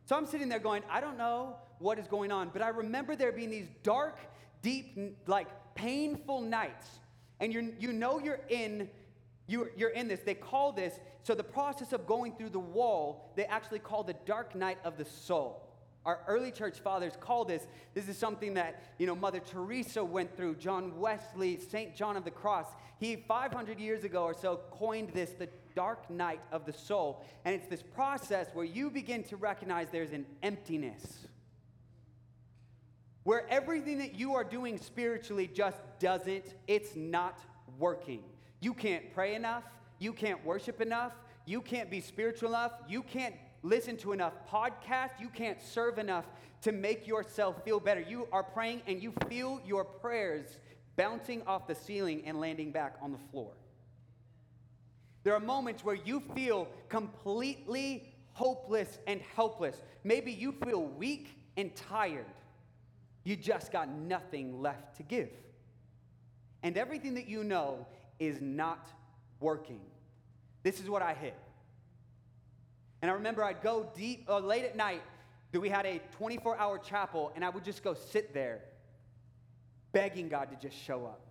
[0.06, 3.16] So I'm sitting there going, I don't know what is going on, but I remember
[3.16, 4.18] there being these dark,
[4.62, 6.88] deep, like painful nights.
[7.40, 8.90] And you're, you know you're in,
[9.48, 10.22] you're, you're in this.
[10.22, 14.16] They call this, so the process of going through the wall, they actually call the
[14.26, 15.70] dark night of the soul.
[16.06, 20.36] Our early church fathers call this, this is something that, you know, Mother Teresa went
[20.36, 21.96] through, John Wesley, St.
[21.96, 22.68] John of the Cross.
[23.00, 27.24] He, 500 years ago or so, coined this the dark night of the soul.
[27.46, 31.28] And it's this process where you begin to recognize there's an emptiness.
[33.24, 37.40] Where everything that you are doing spiritually just doesn't, it's not
[37.78, 38.24] working.
[38.60, 39.64] You can't pray enough,
[40.00, 41.14] you can't worship enough,
[41.46, 46.26] you can't be spiritual enough, you can't listen to enough podcasts, you can't serve enough
[46.62, 48.02] to make yourself feel better.
[48.02, 50.58] You are praying and you feel your prayers
[50.96, 53.52] bouncing off the ceiling and landing back on the floor.
[55.24, 59.82] There are moments where you feel completely hopeless and helpless.
[60.04, 62.26] Maybe you feel weak and tired.
[63.24, 65.30] You just got nothing left to give.
[66.62, 67.86] And everything that you know
[68.20, 68.90] is not
[69.40, 69.82] working.
[70.64, 71.36] This is what I hit.
[73.02, 75.02] And I remember I'd go deep, uh, late at night,
[75.52, 78.62] that we had a 24 hour chapel, and I would just go sit there
[79.92, 81.22] begging God to just show up.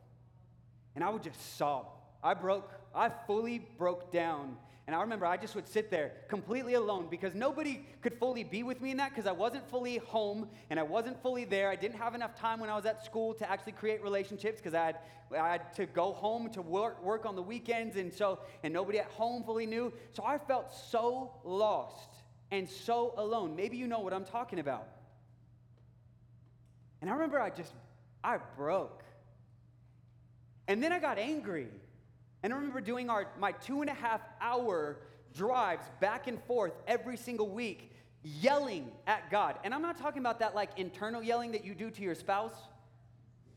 [0.95, 1.87] And I would just sob.
[2.23, 4.57] I broke, I fully broke down.
[4.87, 8.65] And I remember I just would sit there completely alone because nobody could fully be
[8.65, 11.71] with me in that because I wasn't fully home and I wasn't fully there.
[11.71, 14.75] I didn't have enough time when I was at school to actually create relationships because
[14.75, 14.99] I had,
[15.39, 18.99] I had to go home to work, work on the weekends and so and nobody
[18.99, 19.93] at home fully knew.
[20.15, 22.11] So I felt so lost
[22.51, 23.55] and so alone.
[23.55, 24.89] Maybe you know what I'm talking about.
[27.01, 27.73] And I remember I just
[28.25, 29.05] I broke.
[30.67, 31.69] And then I got angry.
[32.43, 34.99] And I remember doing our, my two and a half hour
[35.35, 39.57] drives back and forth every single week, yelling at God.
[39.65, 42.55] And I'm not talking about that like internal yelling that you do to your spouse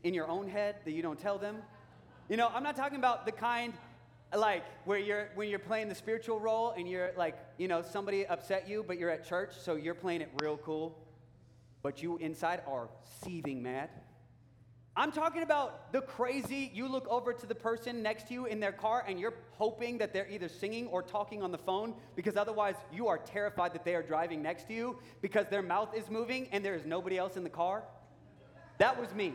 [0.04, 1.56] in your own head that you don't tell them.
[2.28, 3.72] You know, I'm not talking about the kind
[4.36, 8.26] like where you're when you're playing the spiritual role and you're like, you know, somebody
[8.26, 10.98] upset you, but you're at church, so you're playing it real cool,
[11.82, 12.88] but you inside are
[13.22, 13.90] seething mad.
[14.98, 18.60] I'm talking about the crazy, you look over to the person next to you in
[18.60, 22.34] their car and you're hoping that they're either singing or talking on the phone because
[22.34, 26.08] otherwise you are terrified that they are driving next to you because their mouth is
[26.08, 27.84] moving and there is nobody else in the car.
[28.78, 29.34] That was me.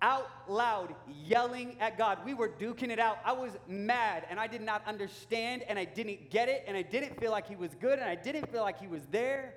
[0.00, 0.94] Out loud,
[1.24, 2.18] yelling at God.
[2.24, 3.18] We were duking it out.
[3.24, 6.82] I was mad and I did not understand and I didn't get it and I
[6.82, 9.54] didn't feel like He was good and I didn't feel like He was there.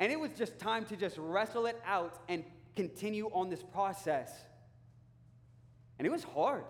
[0.00, 2.44] And it was just time to just wrestle it out and
[2.76, 4.30] continue on this process.
[5.98, 6.64] And it was hard.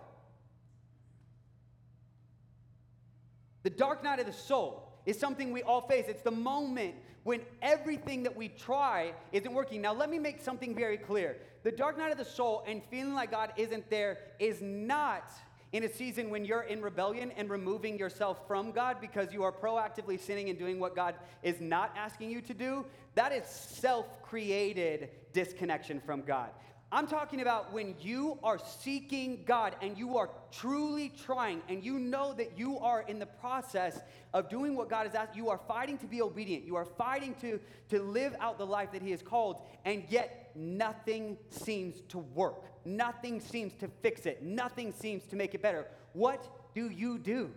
[3.63, 6.05] The dark night of the soul is something we all face.
[6.07, 9.81] It's the moment when everything that we try isn't working.
[9.81, 11.35] Now, let me make something very clear.
[11.63, 15.33] The dark night of the soul and feeling like God isn't there is not
[15.73, 19.51] in a season when you're in rebellion and removing yourself from God because you are
[19.51, 24.21] proactively sinning and doing what God is not asking you to do, that is self
[24.21, 26.49] created disconnection from God.
[26.89, 31.99] I'm talking about when you are seeking God and you are truly trying and you
[31.99, 33.99] know that you are in the process
[34.33, 35.35] of doing what God has asked.
[35.35, 36.65] You are fighting to be obedient.
[36.65, 37.59] You are fighting to,
[37.89, 42.63] to live out the life that He has called, and yet nothing seems to work.
[42.85, 44.41] Nothing seems to fix it.
[44.41, 45.87] Nothing seems to make it better.
[46.13, 47.51] What do you do?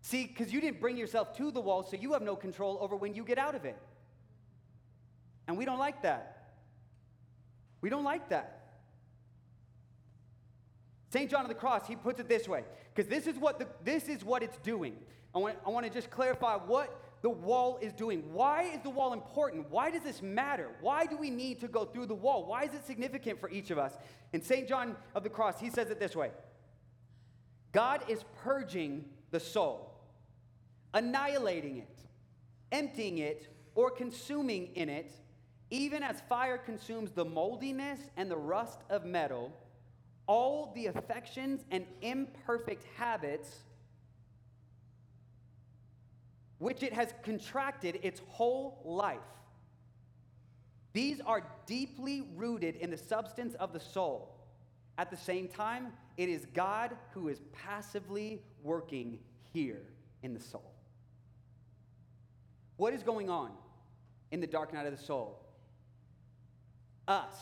[0.00, 2.96] See, because you didn't bring yourself to the wall, so you have no control over
[2.96, 3.78] when you get out of it.
[5.46, 6.31] And we don't like that.
[7.82, 8.60] We don't like that.
[11.10, 11.30] St.
[11.30, 12.64] John of the Cross, he puts it this way,
[12.94, 14.96] because this is what the, this is what it's doing.
[15.34, 18.32] I want, I want to just clarify what the wall is doing.
[18.32, 19.70] Why is the wall important?
[19.70, 20.70] Why does this matter?
[20.80, 22.46] Why do we need to go through the wall?
[22.46, 23.98] Why is it significant for each of us?
[24.32, 24.66] In St.
[24.66, 26.30] John of the Cross, he says it this way
[27.72, 29.94] God is purging the soul,
[30.94, 31.98] annihilating it,
[32.70, 35.12] emptying it, or consuming in it
[35.72, 39.50] even as fire consumes the moldiness and the rust of metal,
[40.26, 43.62] all the affections and imperfect habits
[46.58, 49.18] which it has contracted its whole life.
[50.92, 54.36] These are deeply rooted in the substance of the soul.
[54.98, 59.18] At the same time, it is God who is passively working
[59.54, 59.82] here
[60.22, 60.70] in the soul.
[62.76, 63.52] What is going on
[64.32, 65.41] in the dark night of the soul?
[67.08, 67.34] Us,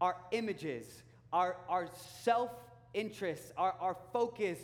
[0.00, 1.02] our images,
[1.32, 1.88] our, our
[2.22, 2.50] self
[2.94, 4.58] interests, our, our focus,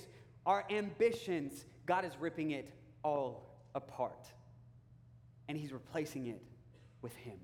[0.47, 1.65] our ambitions.
[1.87, 2.71] God is ripping it
[3.03, 4.27] all apart.
[5.49, 6.43] And He's replacing it
[7.03, 7.39] with Him.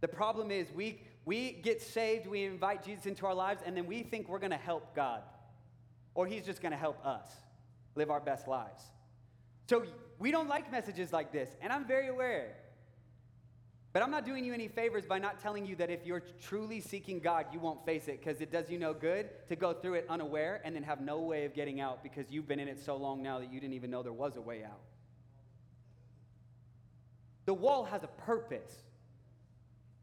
[0.00, 3.86] The problem is, we, we get saved, we invite Jesus into our lives, and then
[3.86, 5.22] we think we're going to help God,
[6.14, 7.26] or He's just going to help us
[7.94, 8.82] live our best lives.
[9.68, 9.84] So
[10.18, 12.54] we don't like messages like this, and I'm very aware.
[13.94, 16.80] But I'm not doing you any favors by not telling you that if you're truly
[16.80, 19.94] seeking God, you won't face it because it does you no good to go through
[19.94, 22.84] it unaware and then have no way of getting out because you've been in it
[22.84, 24.80] so long now that you didn't even know there was a way out.
[27.44, 28.82] The wall has a purpose.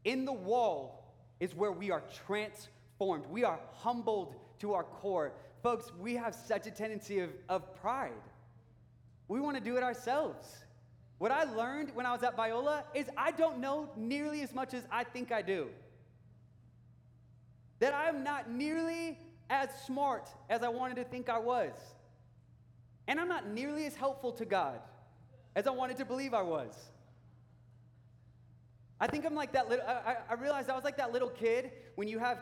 [0.06, 5.34] In the wall is where we are transformed, we are humbled to our core.
[5.62, 8.12] Folks, we have such a tendency of, of pride.
[9.28, 10.46] We want to do it ourselves.
[11.18, 14.74] What I learned when I was at Biola is I don't know nearly as much
[14.74, 15.68] as I think I do.
[17.78, 19.18] That I'm not nearly
[19.50, 21.72] as smart as I wanted to think I was.
[23.06, 24.80] And I'm not nearly as helpful to God
[25.54, 26.74] as I wanted to believe I was.
[29.00, 31.72] I think I'm like that little, I, I realized I was like that little kid
[31.96, 32.38] when you have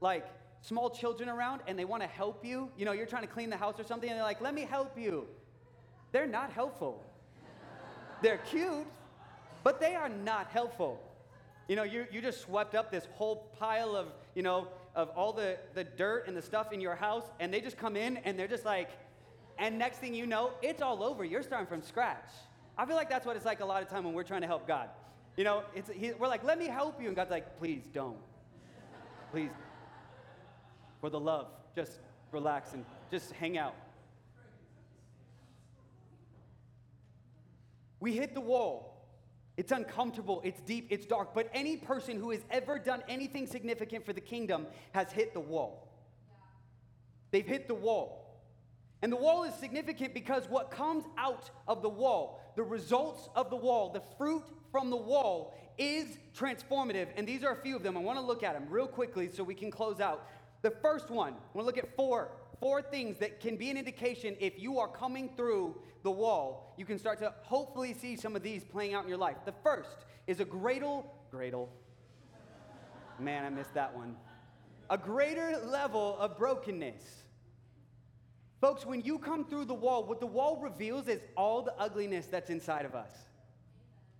[0.00, 0.24] like
[0.62, 2.70] small children around and they want to help you.
[2.76, 4.62] You know, you're trying to clean the house or something and they're like, let me
[4.62, 5.26] help you.
[6.12, 7.04] they're not helpful.
[8.24, 8.86] They're cute,
[9.62, 11.00] but they are not helpful.
[11.68, 15.32] You know, you, you just swept up this whole pile of, you know, of all
[15.32, 18.38] the, the dirt and the stuff in your house, and they just come in and
[18.38, 18.90] they're just like,
[19.58, 21.24] and next thing you know, it's all over.
[21.24, 22.30] You're starting from scratch.
[22.76, 24.46] I feel like that's what it's like a lot of time when we're trying to
[24.46, 24.88] help God.
[25.36, 27.08] You know, it's, he, we're like, let me help you.
[27.08, 28.18] And God's like, please don't.
[29.30, 29.50] Please.
[31.00, 32.00] For the love, just
[32.32, 33.74] relax and just hang out.
[38.04, 39.08] We hit the wall.
[39.56, 41.32] It's uncomfortable, it's deep, it's dark.
[41.34, 45.40] But any person who has ever done anything significant for the kingdom has hit the
[45.40, 45.88] wall.
[47.30, 48.42] They've hit the wall.
[49.00, 53.48] And the wall is significant because what comes out of the wall, the results of
[53.48, 57.08] the wall, the fruit from the wall is transformative.
[57.16, 57.96] And these are a few of them.
[57.96, 60.28] I want to look at them real quickly so we can close out.
[60.64, 62.30] The first one, I want to look at four.
[62.58, 66.74] Four things that can be an indication if you are coming through the wall.
[66.78, 69.36] You can start to hopefully see some of these playing out in your life.
[69.44, 71.68] The first is a gradle, gradle.
[73.18, 74.16] Man, I missed that one.
[74.88, 77.02] A greater level of brokenness.
[78.62, 82.24] Folks, when you come through the wall, what the wall reveals is all the ugliness
[82.24, 83.12] that's inside of us.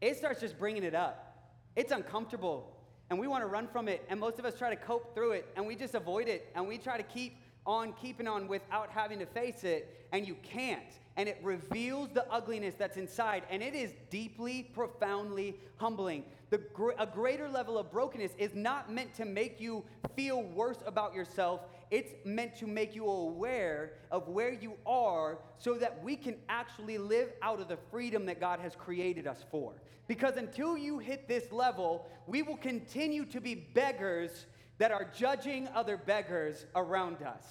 [0.02, 1.54] It starts just bringing it up.
[1.74, 2.76] It's uncomfortable,
[3.10, 5.32] and we want to run from it, and most of us try to cope through
[5.32, 7.36] it, and we just avoid it, and we try to keep
[7.66, 10.82] on keeping on without having to face it, and you can't.
[11.16, 16.24] And it reveals the ugliness that's inside, and it is deeply, profoundly humbling.
[16.50, 19.84] The gr- a greater level of brokenness is not meant to make you
[20.16, 21.60] feel worse about yourself.
[21.94, 26.98] It's meant to make you aware of where you are so that we can actually
[26.98, 29.74] live out of the freedom that God has created us for.
[30.08, 34.46] Because until you hit this level, we will continue to be beggars
[34.78, 37.44] that are judging other beggars around us.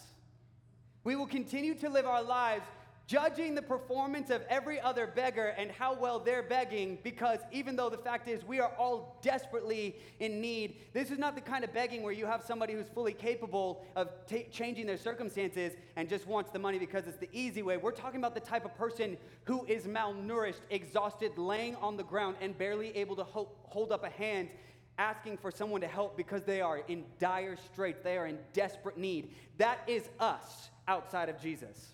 [1.06, 2.66] We will continue to live our lives
[3.06, 7.90] judging the performance of every other beggar and how well they're begging because even though
[7.90, 11.74] the fact is we are all desperately in need, this is not the kind of
[11.74, 16.28] begging where you have somebody who's fully capable of t- changing their circumstances and just
[16.28, 17.76] wants the money because it's the easy way.
[17.76, 22.38] We're talking about the type of person who is malnourished, exhausted, laying on the ground
[22.40, 24.50] and barely able to ho- hold up a hand
[24.98, 28.98] asking for someone to help because they are in dire straits, they are in desperate
[28.98, 29.34] need.
[29.58, 31.93] That is us outside of Jesus.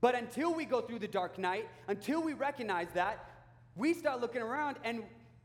[0.00, 3.30] But until we go through the dark night, until we recognize that,
[3.74, 5.02] we start looking around and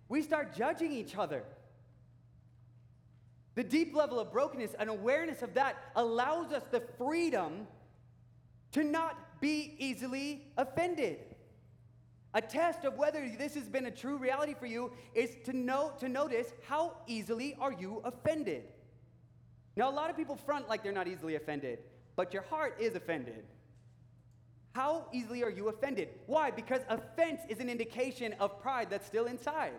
[0.10, 1.44] we start judging each other.
[3.56, 7.68] The deep level of brokenness and awareness of that allows us the freedom
[8.72, 11.20] to not be easily offended.
[12.34, 15.92] A test of whether this has been a true reality for you is to know
[16.00, 18.64] to notice how easily are you offended.
[19.76, 21.80] Now a lot of people front like they're not easily offended,
[22.16, 23.44] but your heart is offended.
[24.74, 26.10] How easily are you offended?
[26.28, 26.50] Why?
[26.52, 29.74] Because offense is an indication of pride that's still inside.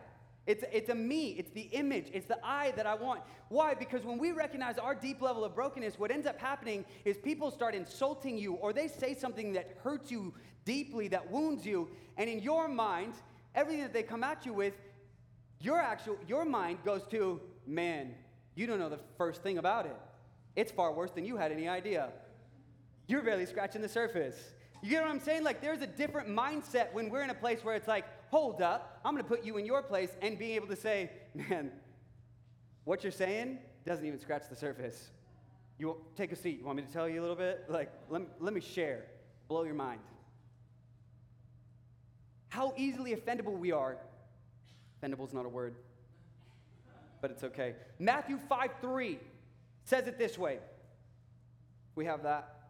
[0.46, 3.20] It's, it's a me, it's the image, it's the I that I want.
[3.48, 3.74] Why?
[3.74, 7.50] Because when we recognize our deep level of brokenness, what ends up happening is people
[7.50, 10.34] start insulting you or they say something that hurts you
[10.64, 13.14] deeply, that wounds you, and in your mind,
[13.54, 14.74] everything that they come at you with,
[15.60, 18.12] your actual your mind goes to, man,
[18.56, 19.96] you don't know the first thing about it.
[20.56, 22.10] It's far worse than you had any idea.
[23.06, 24.36] You're barely scratching the surface.
[24.82, 25.44] You get what I'm saying?
[25.44, 29.00] Like, there's a different mindset when we're in a place where it's like, hold up,
[29.04, 31.70] I'm gonna put you in your place, and being able to say, man,
[32.84, 35.10] what you're saying doesn't even scratch the surface.
[35.78, 36.58] You take a seat.
[36.58, 37.64] You want me to tell you a little bit?
[37.68, 39.04] Like, let, let me share,
[39.48, 40.00] blow your mind.
[42.48, 43.96] How easily offendable we are.
[45.00, 45.74] Offendable is not a word,
[47.20, 47.74] but it's okay.
[47.98, 49.18] Matthew 5 3
[49.84, 50.58] says it this way.
[51.94, 52.61] We have that.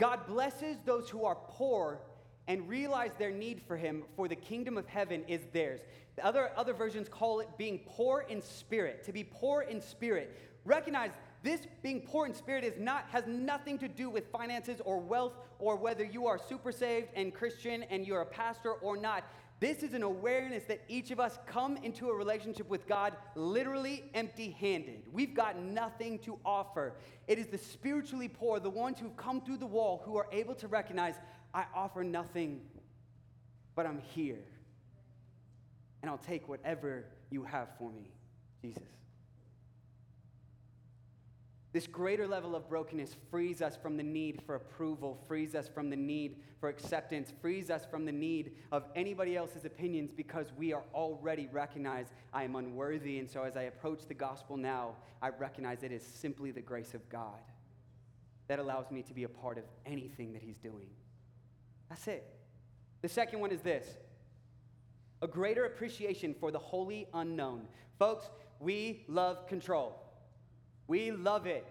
[0.00, 2.00] God blesses those who are poor
[2.48, 5.82] and realize their need for him, for the kingdom of heaven is theirs.
[6.16, 9.04] The other, other versions call it being poor in spirit.
[9.04, 10.36] To be poor in spirit.
[10.64, 11.10] Recognize
[11.42, 15.34] this being poor in spirit is not has nothing to do with finances or wealth
[15.58, 19.24] or whether you are super saved and Christian and you're a pastor or not.
[19.60, 24.10] This is an awareness that each of us come into a relationship with God literally
[24.14, 25.02] empty handed.
[25.12, 26.94] We've got nothing to offer.
[27.28, 30.54] It is the spiritually poor, the ones who've come through the wall, who are able
[30.56, 31.14] to recognize,
[31.52, 32.62] I offer nothing,
[33.74, 34.38] but I'm here.
[36.00, 38.10] And I'll take whatever you have for me,
[38.62, 38.82] Jesus.
[41.72, 45.88] This greater level of brokenness frees us from the need for approval, frees us from
[45.88, 50.72] the need for acceptance, frees us from the need of anybody else's opinions because we
[50.72, 53.20] are already recognized I am unworthy.
[53.20, 56.92] And so as I approach the gospel now, I recognize it is simply the grace
[56.92, 57.38] of God
[58.48, 60.88] that allows me to be a part of anything that He's doing.
[61.88, 62.24] That's it.
[63.00, 63.86] The second one is this
[65.22, 67.68] a greater appreciation for the holy unknown.
[67.96, 70.09] Folks, we love control.
[70.90, 71.64] We love it.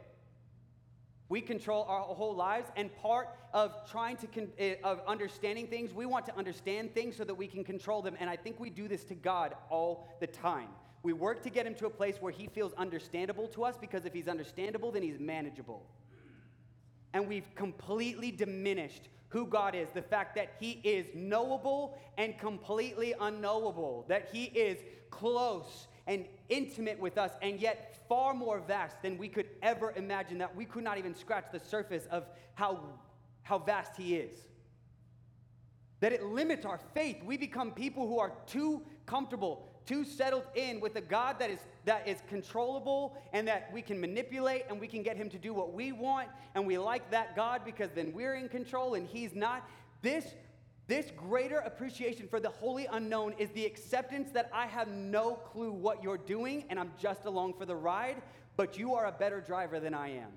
[1.28, 5.94] We control our whole lives, and part of trying to con- eh, of understanding things,
[5.94, 8.16] we want to understand things so that we can control them.
[8.22, 10.70] And I think we do this to God all the time.
[11.04, 14.06] We work to get him to a place where he feels understandable to us because
[14.06, 15.86] if he's understandable, then he's manageable.
[17.12, 23.14] And we've completely diminished who God is, the fact that He is knowable and completely
[23.20, 24.78] unknowable, that He is
[25.10, 30.40] close and intimate with us, and yet far more vast than we could ever imagine,
[30.40, 32.80] that we could not even scratch the surface of how,
[33.44, 34.34] how vast He is.
[36.00, 37.24] That it limits our faith.
[37.24, 41.60] We become people who are too comfortable, too settled in with a God that is,
[41.86, 45.54] that is controllable and that we can manipulate and we can get him to do
[45.54, 46.30] what we want.
[46.56, 49.70] And we like that God because then we're in control and he's not.
[50.02, 50.26] This,
[50.90, 55.72] this greater appreciation for the holy unknown is the acceptance that I have no clue
[55.72, 58.24] what you're doing and I'm just along for the ride,
[58.58, 60.32] but you are a better driver than I am.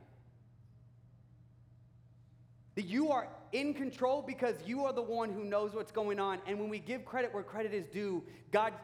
[2.75, 6.39] That you are in control because you are the one who knows what's going on.
[6.47, 8.75] And when we give credit where credit is due, God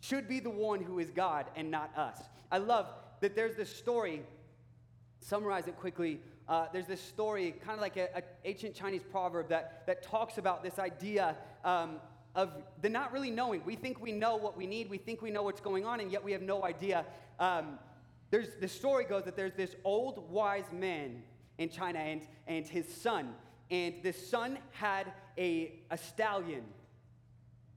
[0.00, 2.18] should be the one who is God and not us.
[2.52, 2.86] I love
[3.22, 4.22] that there's this story,
[5.20, 6.20] summarize it quickly.
[6.50, 8.08] Uh, there's this story, kind of like an
[8.44, 12.00] ancient Chinese proverb, that, that talks about this idea um,
[12.34, 12.50] of
[12.82, 13.62] the not really knowing.
[13.64, 16.10] We think we know what we need, we think we know what's going on, and
[16.10, 17.06] yet we have no idea.
[17.38, 17.78] Um,
[18.32, 21.22] there's, the story goes that there's this old wise man
[21.58, 23.32] in China and, and his son.
[23.70, 26.64] And this son had a, a stallion,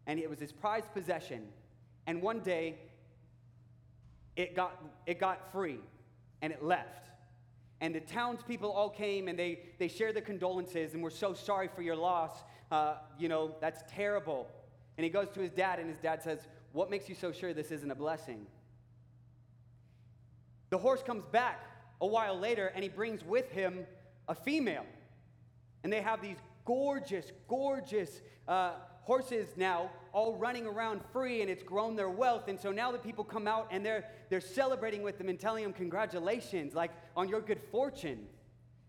[0.08, 1.44] and it was his prized possession.
[2.08, 2.80] And one day,
[4.36, 5.80] it got, it got free
[6.42, 7.13] and it left.
[7.84, 11.68] And the townspeople all came and they, they shared their condolences and we're so sorry
[11.68, 12.32] for your loss.
[12.72, 14.48] Uh, you know, that's terrible.
[14.98, 17.54] And he goes to his dad, and his dad says, What makes you so sure
[17.54, 18.48] this isn't a blessing?
[20.70, 21.66] The horse comes back
[22.00, 23.86] a while later and he brings with him
[24.30, 24.86] a female.
[25.84, 31.64] And they have these gorgeous, gorgeous uh, horses now all running around free and it's
[31.64, 32.48] grown their wealth.
[32.48, 35.64] And so now the people come out and they're, they're celebrating with them and telling
[35.64, 38.28] him, Congratulations, like on your good fortune.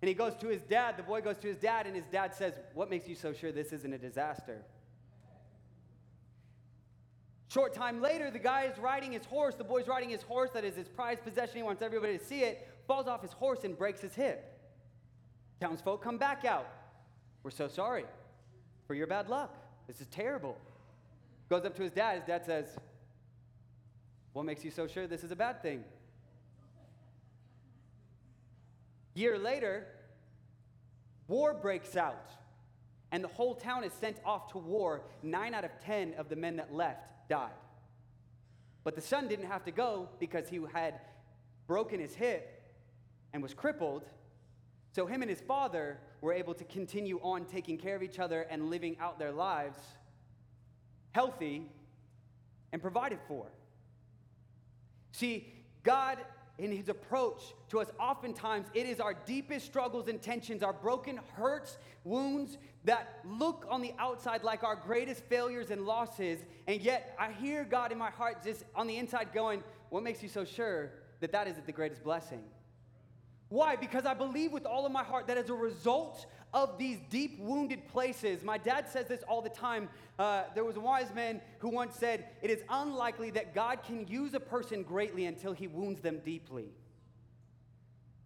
[0.02, 2.34] And he goes to his dad, the boy goes to his dad, and his dad
[2.34, 4.62] says, What makes you so sure this isn't a disaster?
[7.48, 9.54] Short time later, the guy is riding his horse.
[9.54, 11.56] The boy's riding his horse that is his prized possession.
[11.56, 12.68] He wants everybody to see it.
[12.86, 14.60] Falls off his horse and breaks his hip.
[15.60, 16.66] Townsfolk come back out.
[17.42, 18.04] We're so sorry
[18.86, 19.56] for your bad luck.
[19.86, 20.58] This is terrible.
[21.48, 22.16] Goes up to his dad.
[22.16, 22.66] His dad says,
[24.32, 25.84] What makes you so sure this is a bad thing?
[29.14, 29.86] Year later,
[31.28, 32.30] war breaks out,
[33.12, 35.02] and the whole town is sent off to war.
[35.22, 37.52] Nine out of ten of the men that left died.
[38.82, 41.00] But the son didn't have to go because he had
[41.66, 42.62] broken his hip
[43.32, 44.04] and was crippled.
[44.92, 48.42] So him and his father were able to continue on taking care of each other
[48.42, 49.78] and living out their lives
[51.14, 51.62] healthy
[52.72, 53.46] and provided for.
[55.12, 55.54] See,
[55.84, 56.18] God,
[56.58, 61.20] in his approach to us, oftentimes it is our deepest struggles and tensions, our broken
[61.36, 66.40] hurts, wounds that look on the outside like our greatest failures and losses.
[66.66, 70.22] And yet I hear God in my heart just on the inside going, What makes
[70.22, 72.42] you so sure that that isn't the greatest blessing?
[73.48, 73.76] Why?
[73.76, 77.38] Because I believe with all of my heart that as a result of these deep
[77.38, 79.88] wounded places, my dad says this all the time.
[80.18, 84.06] Uh, there was a wise man who once said, It is unlikely that God can
[84.08, 86.70] use a person greatly until he wounds them deeply.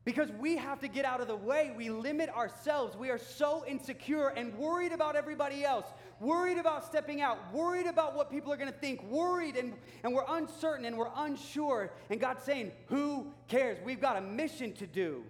[0.09, 1.71] Because we have to get out of the way.
[1.77, 2.97] We limit ourselves.
[2.97, 5.85] We are so insecure and worried about everybody else,
[6.19, 10.15] worried about stepping out, worried about what people are going to think, worried, and, and
[10.15, 11.93] we're uncertain and we're unsure.
[12.09, 13.77] And God's saying, Who cares?
[13.85, 15.25] We've got a mission to do.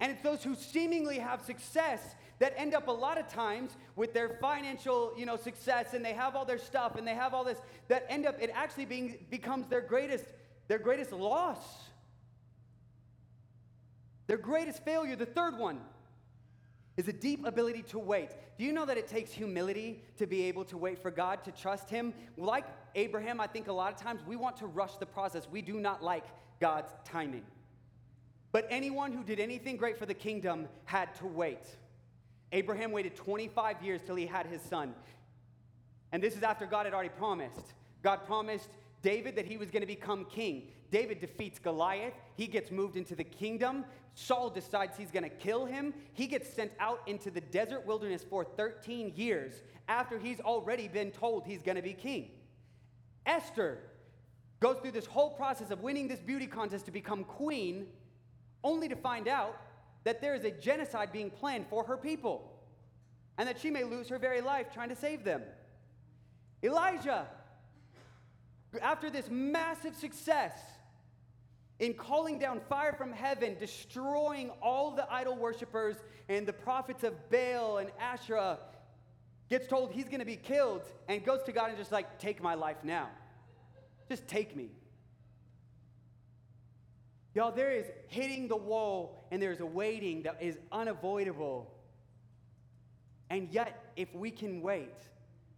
[0.00, 2.00] And it's those who seemingly have success
[2.38, 6.14] that end up a lot of times with their financial, you know, success and they
[6.14, 7.58] have all their stuff and they have all this
[7.88, 10.24] that end up it actually being becomes their greatest
[10.66, 11.89] their greatest loss.
[14.30, 15.80] Their greatest failure, the third one,
[16.96, 18.30] is a deep ability to wait.
[18.58, 21.50] Do you know that it takes humility to be able to wait for God, to
[21.50, 22.14] trust Him?
[22.36, 25.48] Like Abraham, I think a lot of times we want to rush the process.
[25.50, 26.22] We do not like
[26.60, 27.42] God's timing.
[28.52, 31.66] But anyone who did anything great for the kingdom had to wait.
[32.52, 34.94] Abraham waited 25 years till he had his son.
[36.12, 37.74] And this is after God had already promised.
[38.04, 38.68] God promised
[39.02, 40.68] David that he was going to become king.
[40.90, 42.14] David defeats Goliath.
[42.36, 43.84] He gets moved into the kingdom.
[44.14, 45.94] Saul decides he's going to kill him.
[46.12, 51.10] He gets sent out into the desert wilderness for 13 years after he's already been
[51.10, 52.30] told he's going to be king.
[53.26, 53.78] Esther
[54.60, 57.86] goes through this whole process of winning this beauty contest to become queen,
[58.62, 59.60] only to find out
[60.04, 62.52] that there is a genocide being planned for her people
[63.38, 65.42] and that she may lose her very life trying to save them.
[66.62, 67.26] Elijah,
[68.82, 70.52] after this massive success
[71.80, 75.96] in calling down fire from heaven, destroying all the idol worshippers
[76.28, 78.58] and the prophets of Baal and Asherah,
[79.48, 82.42] gets told he's going to be killed and goes to God and just like, take
[82.42, 83.08] my life now.
[84.08, 84.68] Just take me.
[87.34, 91.72] Y'all, there is hitting the wall and there's a waiting that is unavoidable.
[93.30, 95.08] And yet, if we can wait,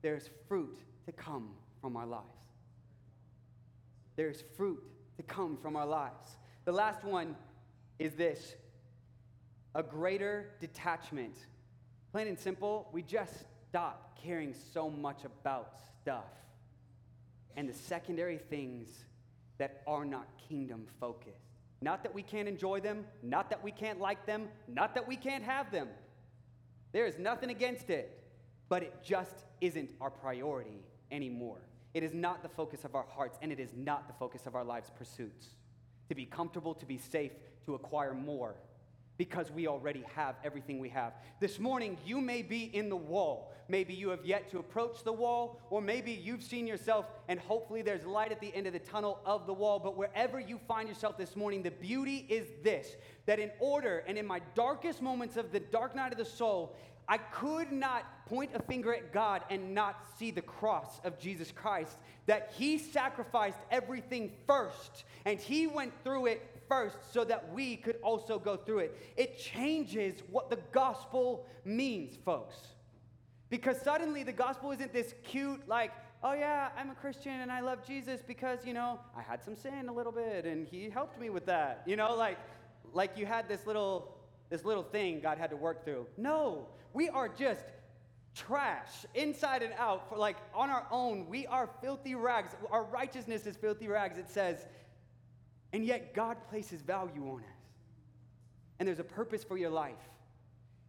[0.03, 1.51] there's fruit to come
[1.81, 2.27] from our lives.
[4.15, 6.37] There's fruit to come from our lives.
[6.65, 7.37] The last one
[7.99, 8.55] is this
[9.75, 11.35] a greater detachment.
[12.13, 13.33] Plain and simple, we just
[13.69, 16.25] stop caring so much about stuff
[17.57, 18.89] and the secondary things
[19.59, 21.37] that are not kingdom focused.
[21.81, 25.17] Not that we can't enjoy them, not that we can't like them, not that we
[25.17, 25.89] can't have them.
[26.93, 28.23] There is nothing against it,
[28.69, 31.61] but it just isn't our priority anymore.
[31.95, 34.55] It is not the focus of our hearts, and it is not the focus of
[34.55, 35.49] our lives' pursuits.
[36.09, 37.33] To be comfortable, to be safe,
[37.67, 38.57] to acquire more,
[39.19, 41.13] because we already have everything we have.
[41.39, 43.53] This morning, you may be in the wall.
[43.69, 47.83] Maybe you have yet to approach the wall, or maybe you've seen yourself, and hopefully
[47.83, 49.79] there's light at the end of the tunnel of the wall.
[49.79, 52.97] But wherever you find yourself this morning, the beauty is this
[53.27, 56.75] that in order and in my darkest moments of the dark night of the soul,
[57.09, 61.53] I could not point a finger at God and not see the cross of Jesus
[61.53, 61.97] Christ,
[62.27, 67.97] that He sacrificed everything first, and He went through it first so that we could
[68.03, 69.13] also go through it.
[69.17, 72.57] It changes what the gospel means, folks.
[73.51, 75.93] Because suddenly the gospel isn't this cute, like,
[76.23, 79.57] oh yeah, I'm a Christian and I love Jesus because, you know, I had some
[79.57, 81.83] sin a little bit and he helped me with that.
[81.85, 82.39] You know, like,
[82.95, 84.15] like you had this little,
[84.53, 86.07] this little thing God had to work through.
[86.17, 87.65] No, we are just
[88.35, 93.47] trash inside and out for like on our own we are filthy rags our righteousness
[93.47, 94.65] is filthy rags it says
[95.73, 97.47] and yet God places value on us.
[98.79, 99.95] And there's a purpose for your life.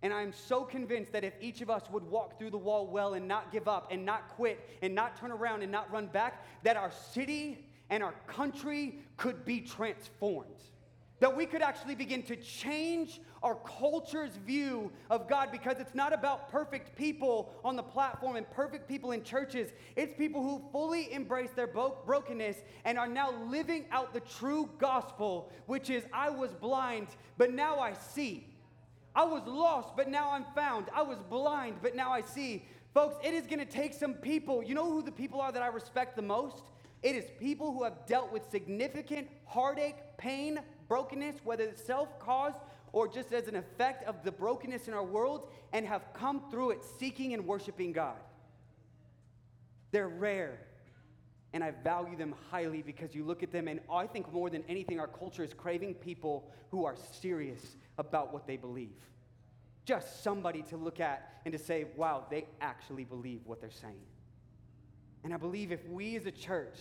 [0.01, 3.13] And I'm so convinced that if each of us would walk through the wall well
[3.13, 6.43] and not give up and not quit and not turn around and not run back,
[6.63, 10.49] that our city and our country could be transformed
[11.23, 16.11] that we could actually begin to change our culture's view of God because it's not
[16.11, 19.71] about perfect people on the platform and perfect people in churches.
[19.95, 25.49] It's people who fully embrace their brokenness and are now living out the true gospel,
[25.65, 28.45] which is I was blind, but now I see.
[29.15, 30.87] I was lost, but now I'm found.
[30.93, 32.65] I was blind, but now I see.
[32.93, 34.61] Folks, it is to take some people.
[34.61, 36.63] You know who the people are that I respect the most?
[37.01, 40.59] It is people who have dealt with significant heartache, pain,
[40.93, 42.59] brokenness, whether it's self caused
[42.91, 46.69] or just as an effect of the brokenness in our world, and have come through
[46.69, 48.19] it seeking and worshiping God.
[49.89, 50.59] They're rare.
[51.51, 54.63] And I value them highly because you look at them, and I think more than
[54.69, 58.99] anything, our culture is craving people who are serious about what they believe.
[59.85, 64.05] Just somebody to look at and to say, wow, they actually believe what they're saying.
[65.23, 66.77] And I believe if we as a church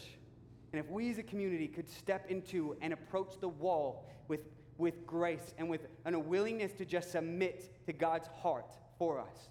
[0.72, 4.40] and if we as a community could step into and approach the wall with,
[4.78, 9.50] with grace and with a willingness to just submit to God's heart for us,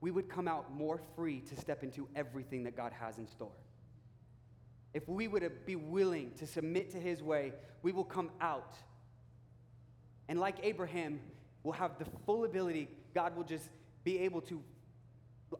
[0.00, 3.50] we would come out more free to step into everything that God has in store.
[4.92, 7.52] If we would be willing to submit to His way,
[7.82, 8.74] we will come out.
[10.28, 11.20] And like Abraham,
[11.62, 13.70] we'll have the full ability, God will just
[14.04, 14.62] be able to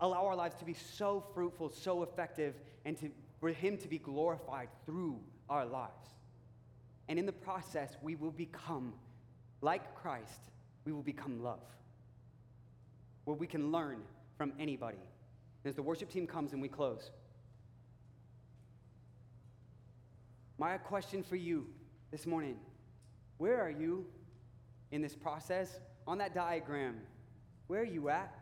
[0.01, 3.99] allow our lives to be so fruitful, so effective, and to for Him to be
[3.99, 6.09] glorified through our lives.
[7.09, 8.93] And in the process, we will become
[9.61, 10.41] like Christ,
[10.85, 11.61] we will become love,
[13.25, 14.03] where we can learn
[14.37, 14.99] from anybody.
[15.65, 17.11] As the worship team comes and we close,
[20.59, 21.67] my question for you
[22.11, 22.57] this morning
[23.39, 24.05] where are you
[24.91, 25.79] in this process?
[26.07, 27.01] On that diagram,
[27.67, 28.35] where are you at?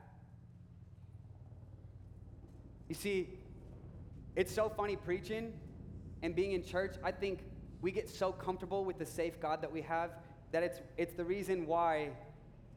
[2.88, 3.28] You see,
[4.36, 5.52] it's so funny preaching
[6.22, 6.94] and being in church.
[7.02, 7.40] I think
[7.80, 10.10] we get so comfortable with the safe God that we have
[10.52, 12.10] that it's, it's the reason why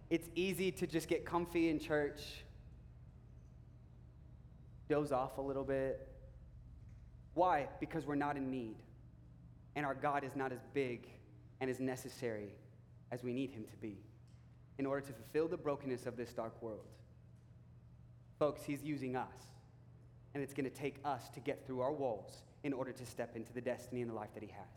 [0.09, 2.21] it's easy to just get comfy in church,
[4.89, 6.07] doze off a little bit,
[7.33, 7.67] Why?
[7.79, 8.75] Because we're not in need.
[9.75, 11.07] And our God is not as big
[11.61, 12.55] and as necessary
[13.11, 13.97] as we need him to be
[14.77, 16.87] in order to fulfill the brokenness of this dark world.
[18.39, 19.33] Folks, he's using us.
[20.33, 23.35] And it's going to take us to get through our walls in order to step
[23.35, 24.67] into the destiny and the life that he has.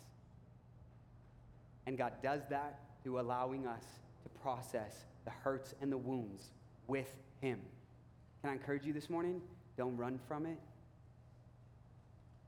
[1.86, 3.84] And God does that through allowing us
[4.22, 6.50] to process the hurts and the wounds
[6.86, 7.58] with him.
[8.40, 9.40] Can I encourage you this morning?
[9.76, 10.58] Don't run from it.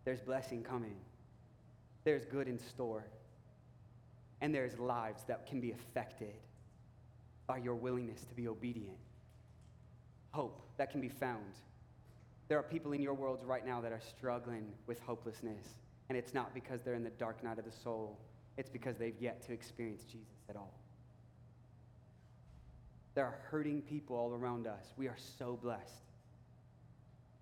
[0.04, 0.96] There's blessing coming.
[2.04, 3.04] There's good in store.
[4.40, 6.34] And there's lives that can be affected
[7.46, 8.96] by your willingness to be obedient.
[10.32, 11.54] Hope that can be found.
[12.48, 15.66] There are people in your worlds right now that are struggling with hopelessness,
[16.08, 18.18] and it's not because they're in the dark night of the soul,
[18.56, 20.74] it's because they've yet to experience Jesus at all.
[23.14, 24.92] There are hurting people all around us.
[24.96, 26.02] We are so blessed.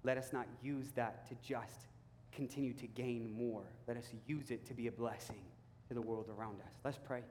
[0.05, 1.87] Let us not use that to just
[2.33, 3.65] continue to gain more.
[3.87, 5.43] Let us use it to be a blessing
[5.89, 6.75] to the world around us.
[6.85, 7.23] Let's pray.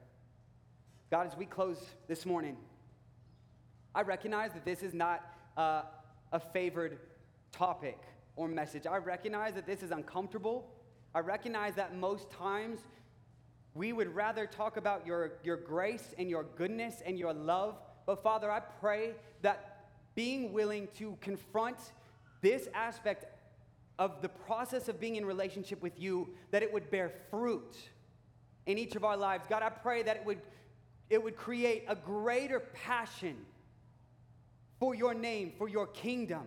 [1.10, 1.78] God, as we close
[2.08, 2.56] this morning,
[3.94, 5.22] I recognize that this is not
[5.56, 5.82] uh,
[6.32, 6.98] a favored
[7.52, 7.98] topic
[8.36, 8.86] or message.
[8.86, 10.68] I recognize that this is uncomfortable.
[11.14, 12.80] I recognize that most times
[13.74, 17.76] we would rather talk about your, your grace and your goodness and your love.
[18.06, 19.12] But Father, I pray
[19.42, 21.76] that being willing to confront
[22.40, 23.26] this aspect
[23.98, 27.76] of the process of being in relationship with you, that it would bear fruit
[28.66, 29.46] in each of our lives.
[29.48, 30.40] God, I pray that it would,
[31.08, 33.36] it would create a greater passion
[34.78, 36.46] for your name, for your kingdom.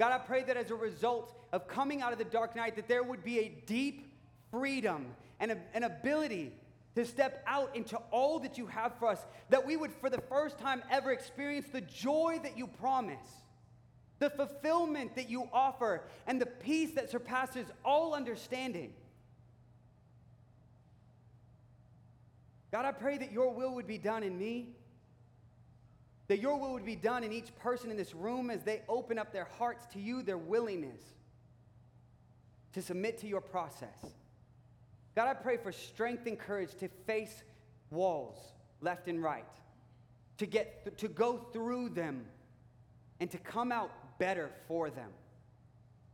[0.00, 2.88] God, I pray that as a result of coming out of the dark night, that
[2.88, 4.10] there would be a deep
[4.50, 5.08] freedom
[5.38, 6.52] and a, an ability
[6.94, 10.22] to step out into all that you have for us, that we would, for the
[10.22, 13.28] first time ever, experience the joy that you promise,
[14.20, 18.94] the fulfillment that you offer, and the peace that surpasses all understanding.
[22.72, 24.76] God, I pray that your will would be done in me
[26.30, 29.18] that your will would be done in each person in this room as they open
[29.18, 31.00] up their hearts to you, their willingness
[32.72, 33.98] to submit to your process.
[35.16, 37.42] God, I pray for strength and courage to face
[37.90, 38.36] walls
[38.80, 39.44] left and right,
[40.38, 42.24] to get th- to go through them
[43.18, 43.90] and to come out
[44.20, 45.10] better for them.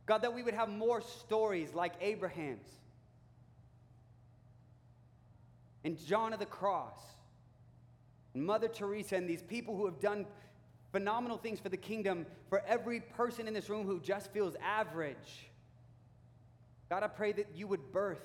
[0.07, 2.71] God, that we would have more stories like Abraham's
[5.83, 7.16] and John of the Cross
[8.45, 10.25] Mother Teresa and these people who have done
[10.91, 15.49] phenomenal things for the kingdom, for every person in this room who just feels average.
[16.89, 18.23] God, I pray that you would birth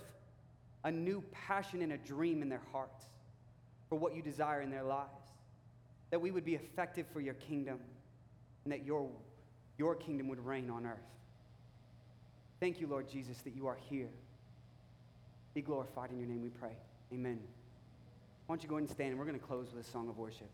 [0.84, 3.04] a new passion and a dream in their hearts
[3.88, 5.08] for what you desire in their lives.
[6.10, 7.78] That we would be effective for your kingdom
[8.64, 9.08] and that your,
[9.78, 10.98] your kingdom would reign on earth.
[12.60, 14.08] Thank you, Lord Jesus, that you are here.
[15.54, 16.76] Be glorified in your name, we pray.
[17.12, 17.40] Amen.
[18.52, 20.10] Why don't you go ahead and stand and we're going to close with a song
[20.10, 20.50] of worship.